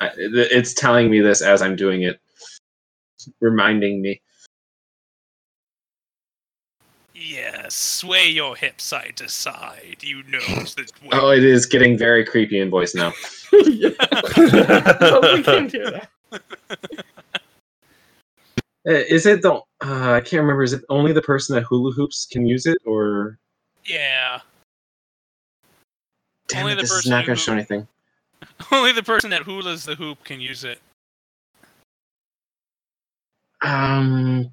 [0.00, 2.18] I, it's telling me this as I'm doing it,
[3.40, 4.22] reminding me.
[7.24, 9.98] Yes, sway your hips side to side.
[10.00, 10.90] You know that.
[11.12, 13.12] Oh, it is getting very creepy in voice now.
[13.52, 13.90] yeah.
[14.00, 16.08] But we can do that.
[18.84, 19.52] Uh, Is it the?
[19.52, 20.62] Uh, I can't remember.
[20.64, 23.38] Is it only the person that hula hoops can use it, or
[23.84, 24.40] yeah.
[26.48, 27.86] damn Only it, the this is person not going who- to show anything.
[28.72, 30.80] Only the person that hulas the hoop can use it.
[33.62, 34.52] Um,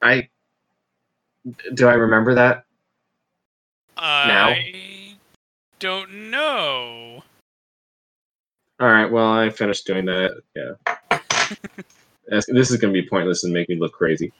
[0.00, 0.28] I
[1.74, 2.64] do I remember that?
[3.96, 5.16] Uh I
[5.78, 7.22] don't know.
[8.80, 9.10] All right.
[9.10, 10.40] Well, I finished doing that.
[10.54, 11.18] Yeah.
[12.28, 14.32] This this is going to be pointless and make me look crazy.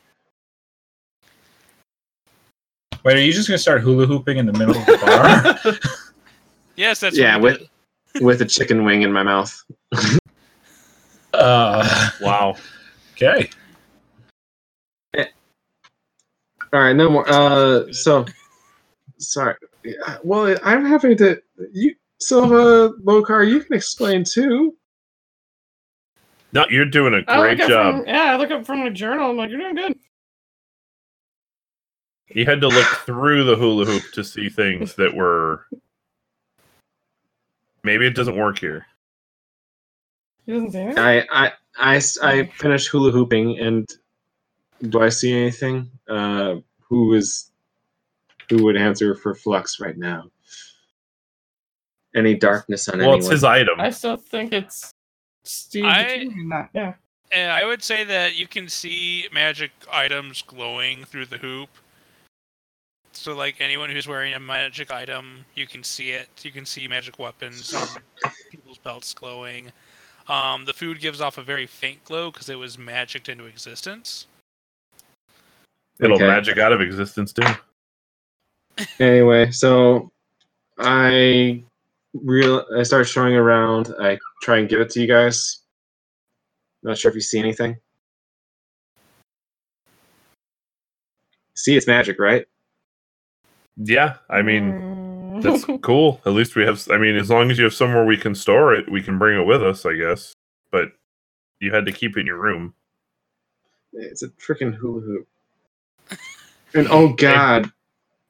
[3.05, 5.75] Wait, are you just gonna start hula hooping in the middle of the bar?
[6.77, 7.69] Yes, that's Yeah, what with-
[8.15, 8.23] did.
[8.25, 9.63] with a chicken wing in my mouth.
[11.33, 12.57] uh, Wow.
[13.13, 13.49] okay.
[16.77, 17.25] All right, no more.
[17.27, 18.27] Uh, so
[19.17, 19.55] sorry.
[19.83, 21.41] Yeah, Well, I'm having to.
[21.73, 24.77] You, Silva Lokar, you can explain too.
[26.53, 27.95] No, you're doing a I great look up job.
[28.05, 29.31] From, yeah, I look up from my journal.
[29.31, 29.99] I'm like, you're doing good.
[32.29, 35.65] You had to look through the hula hoop to see things that were.
[37.85, 38.85] Maybe it doesn't work here.
[40.45, 41.03] He doesn't say anything.
[41.03, 43.89] I, I, I, s- I finished hula hooping, and
[44.89, 45.91] do I see anything?
[46.09, 46.57] Uh,
[46.89, 47.51] who is,
[48.51, 50.31] who would answer for Flux right now?
[52.15, 53.21] Any darkness on Well, anyone?
[53.21, 53.81] it's his item.
[53.81, 54.93] I still think it's
[55.45, 55.85] Steve.
[55.85, 56.71] I- between that.
[56.73, 56.95] Yeah.
[57.33, 61.69] And I would say that you can see magic items glowing through the hoop.
[63.13, 66.29] So, like anyone who's wearing a magic item, you can see it.
[66.43, 69.73] You can see magic weapons on people's belts glowing.
[70.29, 74.27] Um, the food gives off a very faint glow because it was magicked into existence.
[76.01, 76.27] It'll Okay.
[76.27, 77.45] magic out of existence too.
[79.01, 80.13] Anyway, so
[80.79, 81.63] I
[82.15, 83.95] real I start showing around.
[83.99, 85.61] I try and give it to you guys.
[86.83, 87.77] Not sure if you see anything.
[91.55, 92.47] See, it's magic, right?
[93.79, 95.43] Yeah, I mean Mm.
[95.43, 96.21] that's cool.
[96.27, 96.87] At least we have.
[96.91, 99.39] I mean, as long as you have somewhere we can store it, we can bring
[99.41, 100.33] it with us, I guess.
[100.71, 100.93] But
[101.61, 102.75] you had to keep it in your room.
[103.95, 105.29] It's a freaking hula hoop.
[106.75, 107.71] And oh god,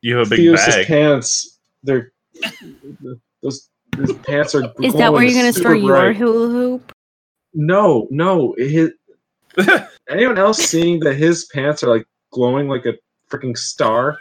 [0.03, 0.87] You have a big Theus's bag.
[0.87, 1.59] pants.
[1.83, 2.13] They're
[3.43, 4.73] those his pants are.
[4.83, 6.17] Is that where you're gonna super store your bright.
[6.17, 6.93] hula hoop?
[7.55, 8.55] No, no.
[8.59, 8.91] His,
[10.09, 12.95] anyone else seeing that his pants are like glowing like a
[13.31, 14.19] freaking star?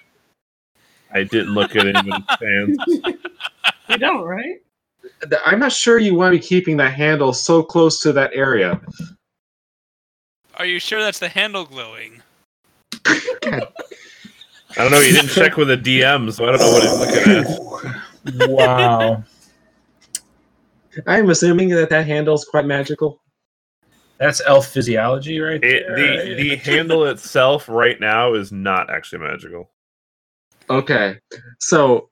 [1.14, 3.18] I didn't look at anyone's pants.
[3.90, 4.62] You don't, right?
[5.46, 8.80] I'm not sure you want to be keeping that handle so close to that area.
[10.56, 12.22] Are you sure that's the handle glowing?
[13.42, 13.68] God,
[14.78, 15.00] I don't know.
[15.00, 17.60] You didn't check with the DM, so I don't know what he's
[18.30, 18.50] looking at.
[18.50, 19.24] wow.
[21.08, 23.22] I'm assuming that that handle is quite magical.
[24.18, 26.26] That's elf physiology right It, there.
[26.26, 29.70] the the handle itself right now is not actually magical.
[30.70, 31.18] Okay,
[31.60, 32.10] so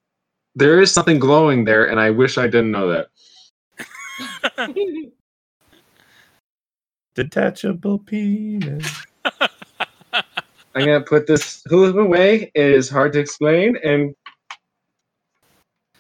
[0.56, 3.06] there is something glowing there, and I wish I didn't know
[4.58, 4.68] that.
[7.16, 9.06] Detachable penis.
[10.76, 12.52] I'm gonna put this hula hoop away.
[12.56, 14.16] It is hard to explain, and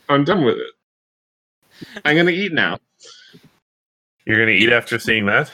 [0.09, 1.91] I'm done with it.
[2.05, 2.80] I'm gonna eat now.
[4.26, 5.51] You're gonna eat after seeing that?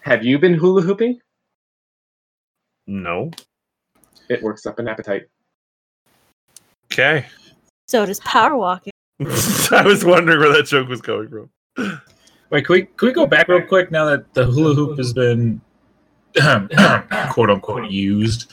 [0.00, 1.18] Have you been hula hooping?
[2.86, 3.30] No.
[4.28, 5.24] It works up an appetite.
[6.92, 7.26] Okay.
[7.88, 8.92] So does power walking.
[9.20, 11.50] I was wondering where that joke was coming from.
[12.50, 15.12] Wait, can we, can we go back real quick now that the hula hoop has
[15.12, 15.60] been
[17.30, 18.52] quote unquote used?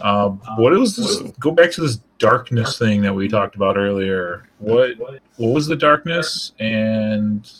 [0.00, 1.18] Um, what was this?
[1.38, 4.48] Go back to this darkness thing that we talked about earlier.
[4.58, 6.52] What what was the darkness?
[6.58, 7.50] And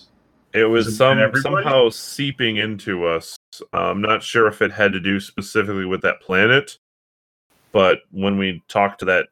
[0.53, 3.37] It Was was it some somehow seeping into us.
[3.73, 6.79] I'm not sure if it had to do specifically with that planet,
[7.73, 9.29] but when we talked to that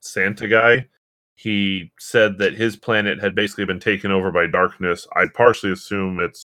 [0.00, 0.86] Santa guy,
[1.34, 5.06] he said that his planet had basically been taken over by darkness.
[5.14, 6.43] I partially assume it's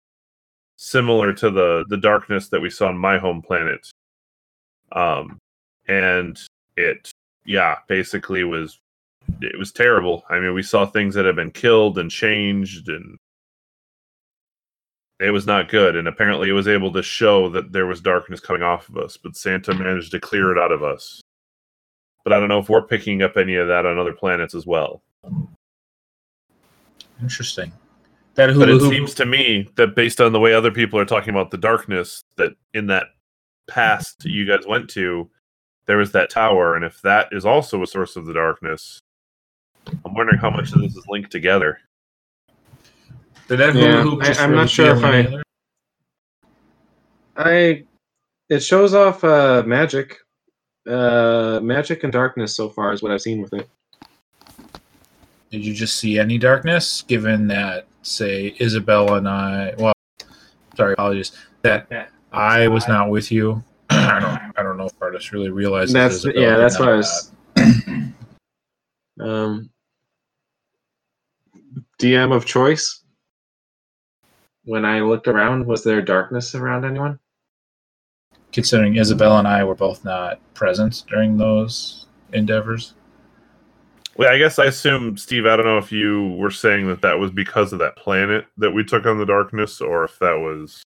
[0.77, 3.87] similar to the the darkness that we saw on my home planet.
[4.91, 5.39] Um,
[5.87, 6.39] and
[6.77, 7.11] it,
[7.45, 8.79] yeah, basically was
[9.41, 10.23] it was terrible.
[10.29, 13.17] I mean, we saw things that had been killed and changed, and
[15.19, 15.95] it was not good.
[15.95, 19.17] And apparently, it was able to show that there was darkness coming off of us,
[19.17, 21.21] but Santa managed to clear it out of us.
[22.23, 24.65] But I don't know if we're picking up any of that on other planets as
[24.65, 25.01] well.
[27.21, 27.71] interesting.
[28.35, 28.91] That But it hoop.
[28.91, 32.23] seems to me that based on the way other people are talking about the darkness,
[32.37, 33.07] that in that
[33.67, 35.29] past you guys went to,
[35.85, 38.99] there was that tower, and if that is also a source of the darkness,
[40.05, 41.79] I'm wondering how much of this is linked together.
[43.49, 45.41] Did that Yeah, hula I, i'm not sure if I-
[47.35, 47.83] I.
[48.49, 50.17] It shows off uh, magic,
[50.87, 53.67] uh, magic and darkness so far is what I've seen with it.
[55.53, 57.03] Did you just see any darkness?
[57.03, 59.75] Given that, say, Isabella and I.
[59.77, 59.93] Well,
[60.75, 61.31] sorry, apologies.
[61.61, 63.63] That I was not with you.
[63.91, 64.57] I don't.
[64.57, 65.93] I don't know if artists really realize.
[65.93, 66.57] that That's Isabella yeah.
[66.57, 67.31] That's what I was.
[69.19, 69.69] um,
[71.99, 73.03] DM of choice.
[74.65, 77.19] When I looked around, was there darkness around anyone?
[78.51, 82.95] Considering Isabella and I were both not present during those endeavors.
[84.15, 85.45] Well, I guess I assume, Steve.
[85.45, 88.71] I don't know if you were saying that that was because of that planet that
[88.71, 90.83] we took on the darkness, or if that was.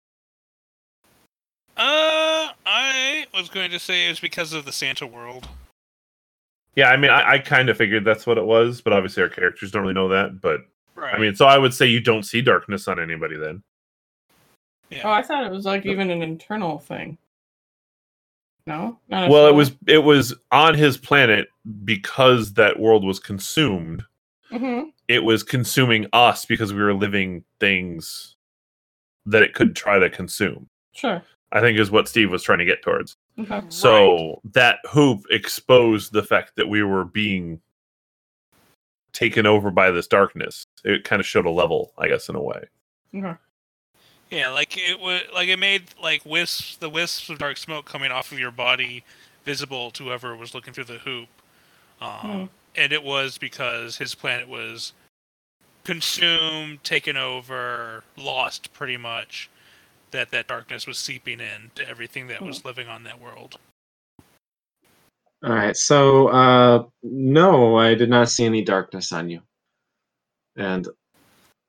[1.77, 5.49] Uh, I was going to say it was because of the Santa world.
[6.77, 9.29] Yeah, I mean, I, I kind of figured that's what it was, but obviously our
[9.29, 10.41] characters don't really know that.
[10.41, 10.61] But
[10.97, 11.14] Right.
[11.14, 13.62] I mean, so I would say you don't see darkness on anybody then.
[15.05, 17.18] Oh, I thought it was like even an internal thing.
[18.67, 21.49] No, Not Well, it was it was on his planet
[21.85, 24.05] because that world was consumed.
[24.51, 24.93] Mhm.
[25.09, 28.37] It was consuming us because we were living things
[29.25, 30.69] that it could try to consume.
[30.93, 31.23] Sure.
[31.53, 33.17] I think is what Steve was trying to get towards.
[33.39, 33.62] Okay.
[33.69, 37.61] So that hoop exposed the fact that we were being
[39.12, 40.67] taken over by this darkness.
[40.85, 42.64] It kind of showed a level, I guess, in a way.
[43.14, 43.35] Okay.
[44.31, 48.11] Yeah, like it was like it made like wisps, the wisps of dark smoke coming
[48.11, 49.05] off of your body
[49.45, 51.29] visible to whoever was looking through the hoop.
[52.01, 52.45] Um, Hmm.
[52.79, 54.93] And it was because his planet was
[55.85, 59.49] consumed, taken over, lost pretty much.
[60.11, 63.59] That that darkness was seeping in to everything that was living on that world.
[65.43, 65.77] All right.
[65.77, 69.41] So, uh, no, I did not see any darkness on you,
[70.57, 70.89] and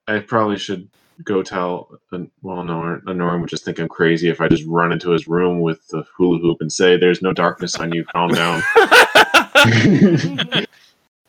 [0.07, 0.89] I probably should
[1.23, 1.99] go tell.
[2.11, 5.27] Uh, well, no, Norm would just think I'm crazy if I just run into his
[5.27, 8.05] room with the hula hoop and say, "There's no darkness on you.
[8.05, 8.61] Calm down."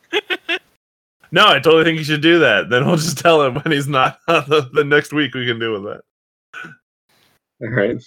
[1.31, 2.69] no, I totally think you should do that.
[2.69, 5.73] Then we'll just tell him when he's not the, the next week we can deal
[5.73, 6.01] with that.
[7.61, 8.01] All right.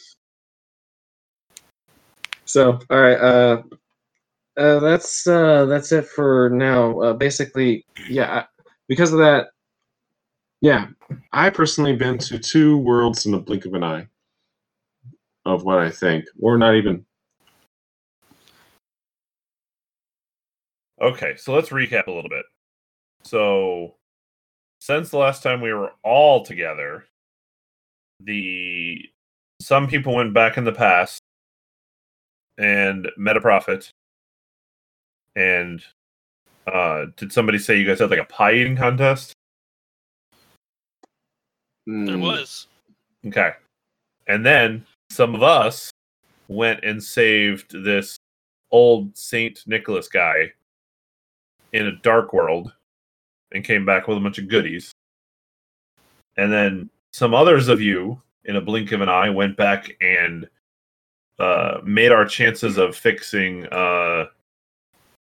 [2.45, 3.19] So, all right.
[3.19, 3.63] Uh,
[4.57, 7.01] uh, that's uh, that's it for now.
[7.01, 8.45] Uh, basically, yeah.
[8.89, 9.49] Because of that,
[10.61, 10.89] yeah,
[11.33, 14.07] I personally been to two worlds in the blink of an eye.
[15.45, 17.05] Of what I think, or not even.
[21.01, 22.45] Okay, so let's recap a little bit.
[23.25, 23.97] So,
[24.81, 27.07] since the last time we were all together,
[28.21, 29.01] the
[29.61, 31.21] some people went back in the past
[32.59, 33.91] and met a prophet.
[35.35, 35.83] And
[36.73, 39.33] uh did somebody say you guys had like a pie eating contest?
[41.87, 42.69] There Mm, was.
[43.27, 43.53] Okay.
[44.27, 45.91] And then some of us
[46.49, 48.17] went and saved this
[48.71, 50.53] old Saint Nicholas guy
[51.73, 52.73] in a dark world
[53.53, 54.93] and came back with a bunch of goodies.
[56.37, 60.49] And then some others of you, in a blink of an eye, went back and
[61.39, 64.27] uh, made our chances of fixing uh,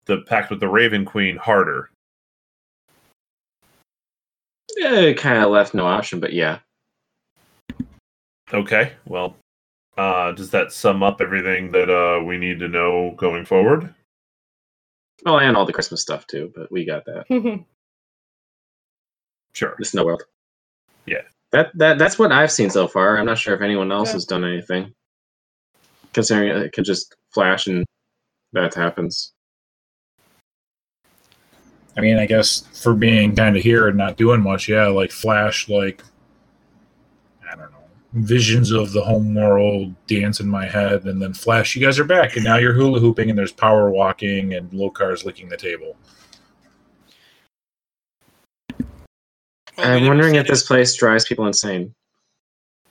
[0.05, 1.89] the pact with the Raven Queen harder.
[4.82, 6.59] Yeah, it kind of left no option, but yeah.
[8.53, 9.36] Okay, well,
[9.97, 13.93] uh, does that sum up everything that uh, we need to know going forward?
[15.25, 17.25] Oh, and all the Christmas stuff too, but we got that.
[19.53, 19.75] Sure.
[19.77, 20.23] The snow world.
[21.05, 21.23] Yeah.
[21.51, 23.17] That that that's what I've seen so far.
[23.17, 24.13] I'm not sure if anyone else Yeah.
[24.13, 24.93] has done anything.
[26.13, 27.84] Considering it could just flash and
[28.53, 29.34] that happens.
[31.98, 35.12] I mean, I guess for being kind of here and not doing much, yeah, like
[35.12, 36.04] Flash, like
[37.52, 37.84] I don't know,
[38.14, 42.06] visions of the home world dance in my head, and then Flash, you guys are
[42.06, 45.96] back, and now you're hula hooping, and there's power walking, and Lokar's licking the table.
[49.78, 51.94] I'm wondering if this place drives people insane.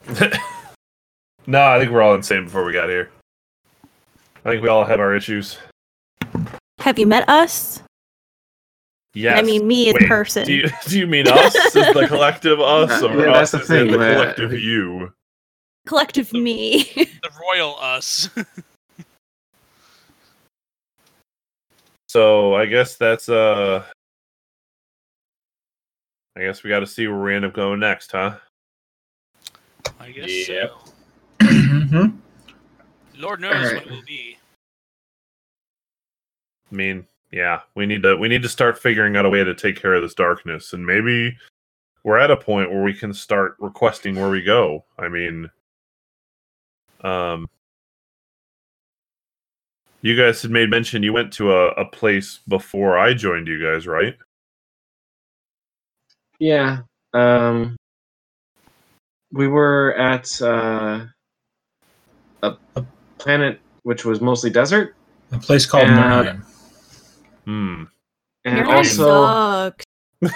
[1.47, 3.11] no, I think we're all insane before we got here.
[4.45, 5.59] I think we all have our issues.
[6.81, 7.83] Have you met us?
[9.13, 9.39] Yes.
[9.39, 10.47] I mean, me in Wait, person.
[10.47, 13.75] Do you, do you mean us as the collective us, or yeah, us that's the
[13.77, 15.13] as in thing, the uh, collective you?
[15.87, 16.85] Collective me.
[16.95, 18.29] the royal us.
[22.09, 23.85] So I guess that's uh.
[26.37, 28.35] I guess we got to see where we end up going next, huh?
[30.01, 30.73] I guess Yep.
[30.73, 30.93] so.
[31.47, 32.19] Mhm.
[33.17, 33.75] Lord knows Alright.
[33.75, 34.37] what it will be.
[36.73, 39.55] I mean, yeah, we need to we need to start figuring out a way to
[39.55, 41.37] take care of this darkness, and maybe
[42.03, 44.85] we're at a point where we can start requesting where we go.
[44.99, 45.51] I mean,
[47.03, 47.49] um,
[50.03, 53.62] you guys had made mention you went to a, a place before I joined you
[53.62, 54.16] guys, right?
[56.39, 56.78] Yeah.
[57.12, 57.76] Um
[59.33, 61.05] we were at uh
[62.43, 62.85] a, a
[63.18, 64.97] planet which was mostly desert
[65.33, 66.45] A place called Uh, Nurheim.
[67.51, 67.83] Hmm.
[68.45, 69.85] and Your name also sucks.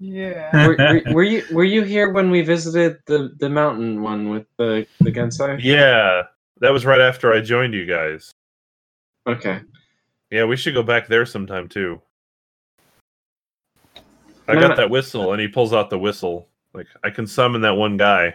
[0.00, 0.66] yeah.
[0.66, 4.44] were, were, were you were you here when we visited the the mountain one with
[4.58, 5.62] the the Genasi?
[5.62, 6.24] Yeah,
[6.58, 8.32] that was right after I joined you guys.
[9.28, 9.60] Okay.
[10.32, 12.02] Yeah, we should go back there sometime too.
[14.48, 16.48] I No, got that whistle, and he pulls out the whistle.
[16.72, 18.34] Like I can summon that one guy.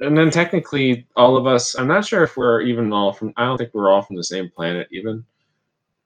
[0.00, 3.44] And then technically all of us I'm not sure if we're even all from I
[3.46, 5.24] don't think we're all from the same planet even.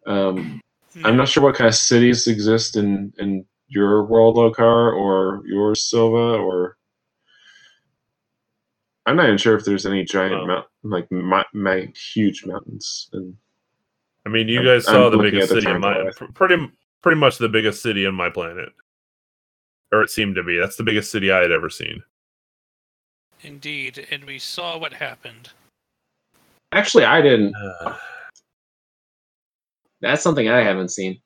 [0.06, 0.60] Um
[1.05, 5.89] I'm not sure what kind of cities exist in in your world, Lokar, or yours,
[5.89, 6.77] Silva, or
[9.06, 10.47] I'm not even sure if there's any giant Oh.
[10.47, 13.09] mountain, like my, my huge mountains.
[13.14, 13.35] And
[14.27, 16.70] I mean, you I'm- guys I'm saw the biggest the city in my pretty
[17.02, 18.69] pretty much the biggest city in my planet,
[19.93, 20.59] or it seemed to be.
[20.59, 22.02] That's the biggest city I had ever seen.
[23.43, 25.51] Indeed, and we saw what happened.
[26.73, 27.55] actually, I didn't.
[27.56, 27.97] Uh,
[30.01, 31.20] That's something I haven't seen.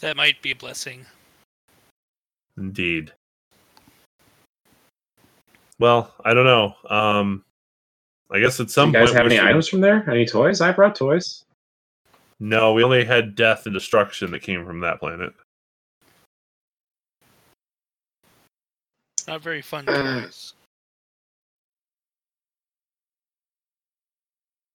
[0.00, 1.06] That might be a blessing.
[2.56, 3.12] Indeed.
[5.78, 6.74] Well, I don't know.
[6.90, 7.44] Um,
[8.30, 10.08] I guess at some you guys point have any should- items from there?
[10.10, 10.60] Any toys?
[10.60, 11.44] I brought toys.
[12.40, 15.32] No, we only had death and destruction that came from that planet.
[19.32, 20.20] Not very fun Uh.
[20.20, 20.52] toys.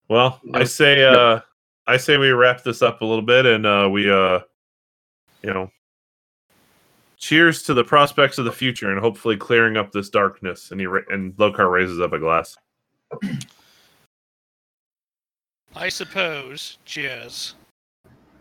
[0.09, 1.41] Well, I say uh
[1.85, 4.39] I say we wrap this up a little bit and uh we uh
[5.43, 5.69] you know
[7.17, 10.87] cheers to the prospects of the future and hopefully clearing up this darkness and he
[10.87, 12.57] ra- and Lokar raises up a glass.
[15.75, 16.79] I suppose.
[16.83, 17.53] Cheers.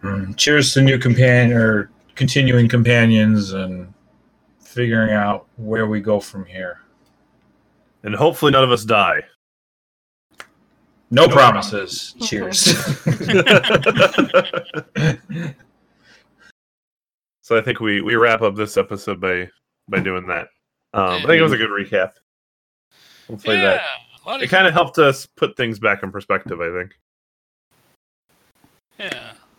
[0.03, 3.93] Mm, cheers to new companion or continuing companions and
[4.77, 6.81] figuring out where we go from here.
[8.03, 9.23] And hopefully none of us die.
[11.11, 12.15] No promises.
[12.21, 12.61] Cheers.
[17.41, 19.49] so I think we we wrap up this episode by
[19.89, 20.49] by doing that.
[20.93, 22.13] Um, I think it was a good recap.
[23.29, 23.81] Hopefully yeah,
[24.27, 26.61] that it kind of helped us put things back in perspective.
[26.61, 26.99] I think.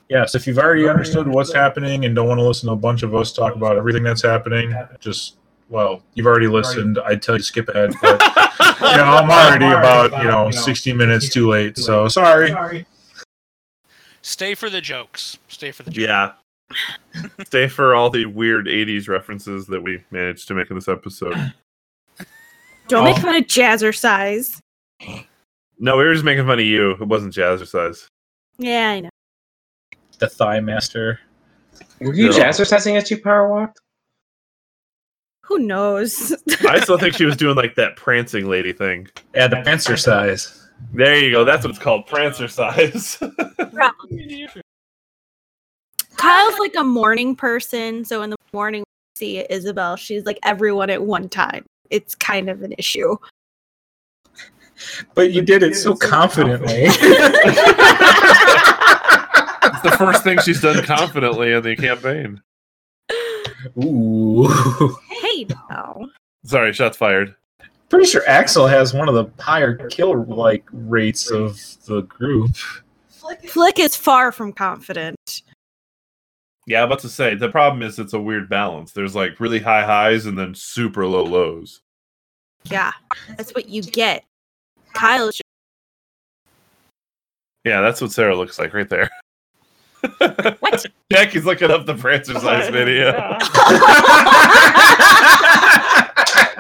[0.10, 0.20] Yeah.
[0.20, 3.04] yes, if you've already understood what's happening and don't want to listen to a bunch
[3.04, 5.38] of us talk about everything that's happening, just
[5.70, 6.98] well, you've already listened.
[7.06, 10.94] I'd tell you to skip ahead, but you know, I'm already about you know 60
[10.94, 11.78] minutes too late.
[11.78, 12.86] So sorry.
[14.22, 15.38] Stay for the jokes.
[15.48, 16.08] Stay for the jokes.
[16.08, 16.32] Yeah.
[17.46, 21.54] Stay for all the weird '80s references that we managed to make in this episode.
[22.90, 23.22] Don't make Oh.
[23.22, 24.60] fun of Jazzercise.
[25.80, 26.92] No, we were just making fun of you.
[26.92, 28.08] It wasn't jazzercise.
[28.58, 29.10] Yeah, I know.
[30.20, 31.18] The ThighMaster.
[32.00, 32.38] Were you No.
[32.38, 33.80] jazzercising as you power walked?
[35.44, 36.36] Who knows?
[36.68, 39.08] I still think she was doing like that prancing lady thing.
[39.34, 40.66] Yeah, the Prancercise.
[40.94, 41.44] There you go.
[41.46, 43.18] That's what it's called, prancercise.
[46.18, 48.86] Kyle's like a morning person, so in the morning we
[49.18, 51.66] see Isabel, she's like everyone at one time.
[51.90, 53.16] It's kind of an issue.
[55.16, 56.86] But you did it so confidently.
[59.98, 62.42] it's the first thing she's done confidently in the campaign.
[63.84, 64.48] Ooh.
[65.10, 66.08] Hey now.
[66.46, 67.36] Sorry, shots fired.
[67.90, 72.56] Pretty sure Axel has one of the higher kill like rates of the group.
[73.46, 75.42] Flick is far from confident.
[76.66, 78.92] Yeah, I'm about to say the problem is it's a weird balance.
[78.92, 81.82] There's like really high highs and then super low lows.
[82.66, 82.92] Yeah,
[83.38, 84.26] that's what you get.
[84.94, 85.44] Kyle's just,
[87.64, 89.10] Yeah, that's what Sarah looks like right there.
[90.60, 90.86] What?
[91.12, 93.12] Jackie's looking up the prancercise video.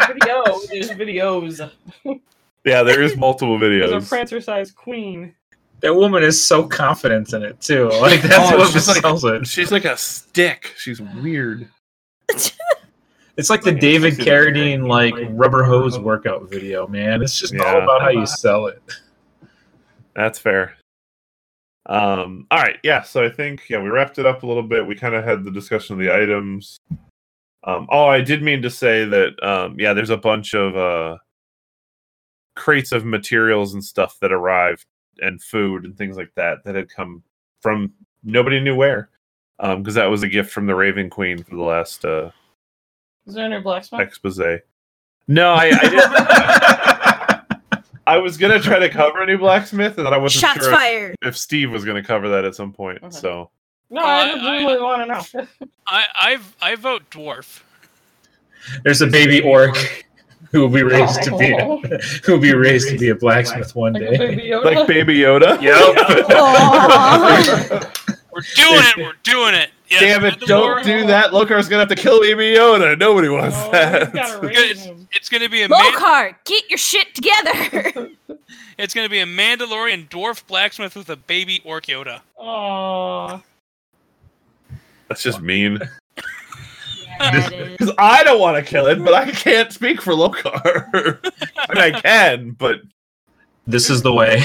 [0.07, 0.43] Video.
[0.69, 1.71] There's videos.
[2.65, 3.89] Yeah, there is multiple videos.
[3.89, 4.09] There's a videos.
[4.09, 5.33] prancer sized queen.
[5.81, 7.89] That woman is so confident in it too.
[8.01, 9.45] Like that's Oh, what she's like- sells it.
[9.47, 10.73] She's like a stick.
[10.77, 11.67] She's weird.
[13.37, 17.21] It's like the David Carradine like rubber hose workout video, man.
[17.21, 18.81] It's just all about how you sell it.
[20.15, 20.76] That's fair.
[21.87, 23.01] Um, all right, yeah.
[23.01, 24.85] So I think yeah, we wrapped it up a little bit.
[24.85, 26.77] We kind of had the discussion of the items.
[27.63, 29.41] Um, oh, I did mean to say that.
[29.43, 31.17] Um, yeah, there's a bunch of uh,
[32.55, 34.85] crates of materials and stuff that arrived,
[35.19, 37.23] and food and things like that that had come
[37.61, 37.93] from
[38.23, 39.09] nobody knew where,
[39.59, 42.31] because that was a gift from the Raven Queen for the last uh,
[43.25, 44.01] Is there any blacksmith?
[44.01, 44.39] expose.
[45.27, 46.96] No, I, I didn't.
[48.07, 50.73] I was gonna try to cover a new blacksmith, and then I wasn't shots sure
[50.73, 51.15] if- fired.
[51.21, 52.99] if Steve was going to cover that at some point.
[53.03, 53.11] Okay.
[53.11, 53.49] So
[53.89, 55.47] No, I Uh, genuinely want to know.
[55.87, 56.37] I I
[56.71, 57.61] I vote dwarf.
[58.83, 59.75] There's a baby orc
[60.51, 61.81] who will be raised to be Oh.
[61.83, 64.17] a, who will be raised to be a blacksmith one Like day.
[64.17, 64.63] baby Yoda.
[64.75, 65.57] like Baby Yoda.
[66.31, 67.91] Aw.
[68.31, 68.97] We're doing it.
[68.97, 69.69] We're doing it.
[69.89, 70.39] Yes, Damn it!
[70.41, 71.31] Don't do that.
[71.31, 72.97] Lokar's gonna have to kill Baby Yoda.
[72.99, 74.01] Nobody wants Oh, that.
[74.07, 74.77] he's gotta raise Good.
[74.77, 75.07] him.
[75.13, 78.09] It's gonna be a man- Lokar, get your shit together.
[78.77, 82.19] it's gonna be a Mandalorian dwarf blacksmith with a baby orc Yoda.
[82.37, 83.41] Aw.
[85.07, 85.79] That's just mean.
[87.21, 87.49] yeah.
[87.71, 91.19] Because I don't want to kill it, but I can't speak for Lokar.
[91.57, 92.81] I mean, I can, but.
[93.69, 94.41] This is the way.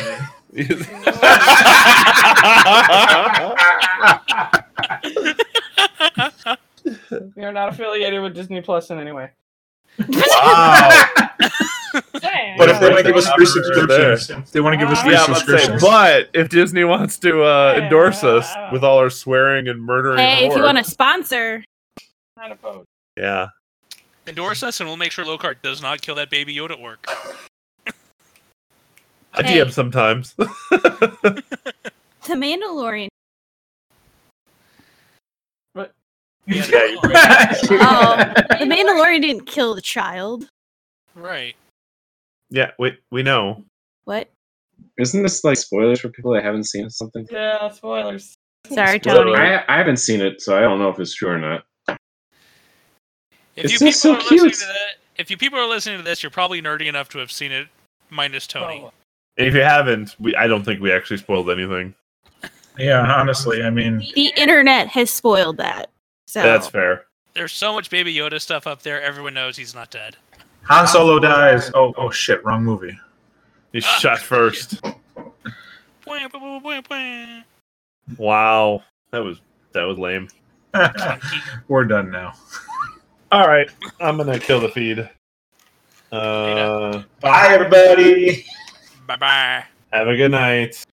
[7.37, 9.31] We are not affiliated with Disney Plus in any way.
[10.09, 11.05] wow.
[12.21, 12.59] Dang.
[12.59, 15.03] But if they want to give us free subscriptions, if they want to give us
[15.03, 15.83] free Yeah, I'm about to say, subscriptions.
[15.83, 20.19] but if Disney wants to uh, Yeah, endorse us with all our swearing and murdering,
[20.19, 21.65] hey, if you want to sponsor,
[22.37, 22.87] Not opposed.
[23.17, 23.49] yeah,
[24.27, 27.05] Endorse us, and we'll make sure Lokar does not kill that baby Yoda orc.
[29.35, 29.59] I Hey.
[29.61, 30.35] DM sometimes.
[30.39, 31.43] the
[32.29, 33.09] Mandalorian.
[36.45, 38.17] Yeah, Oh,
[38.59, 40.49] the Mandalorian didn't kill the child.
[41.15, 41.55] right.
[42.51, 43.63] yeah, we we know.
[44.05, 44.29] What?
[44.99, 47.27] Isn't this like spoilers for people that haven't seen something?
[47.31, 48.35] Yeah, spoilers.
[48.69, 49.37] Sorry, Spoiler Tony.
[49.37, 51.65] I, I haven't seen it, so I don't know if it's true or not.
[51.89, 54.55] If It's you just so people are listening cute.
[54.55, 57.31] to that, if you people are listening to this, you're probably nerdy enough to have
[57.31, 57.69] seen it,
[58.11, 58.83] minus Tony.
[58.85, 58.93] Oh.
[59.39, 61.95] And if you haven't, we, I don't think we actually spoiled anything.
[62.79, 65.91] yeah, honestly, I mean, The internet has spoiled that.
[66.27, 67.05] So That's fair.
[67.35, 69.01] There's so much Baby Yoda stuff up there.
[69.01, 70.17] Everyone knows he's not dead.
[70.65, 71.71] Han Solo dies.
[71.75, 72.99] Oh, oh shit, wrong movie.
[73.73, 74.83] He's shot first.
[76.07, 77.45] Bwah, bwah.
[78.19, 79.41] Wow, that was
[79.73, 80.29] that was lame.
[81.69, 82.35] We're done now.
[83.33, 85.09] All right, I'm gonna kill the feed.
[86.11, 88.45] Uh, Bye, everybody.
[89.13, 89.65] Bye bye.
[89.93, 90.87] have a good night.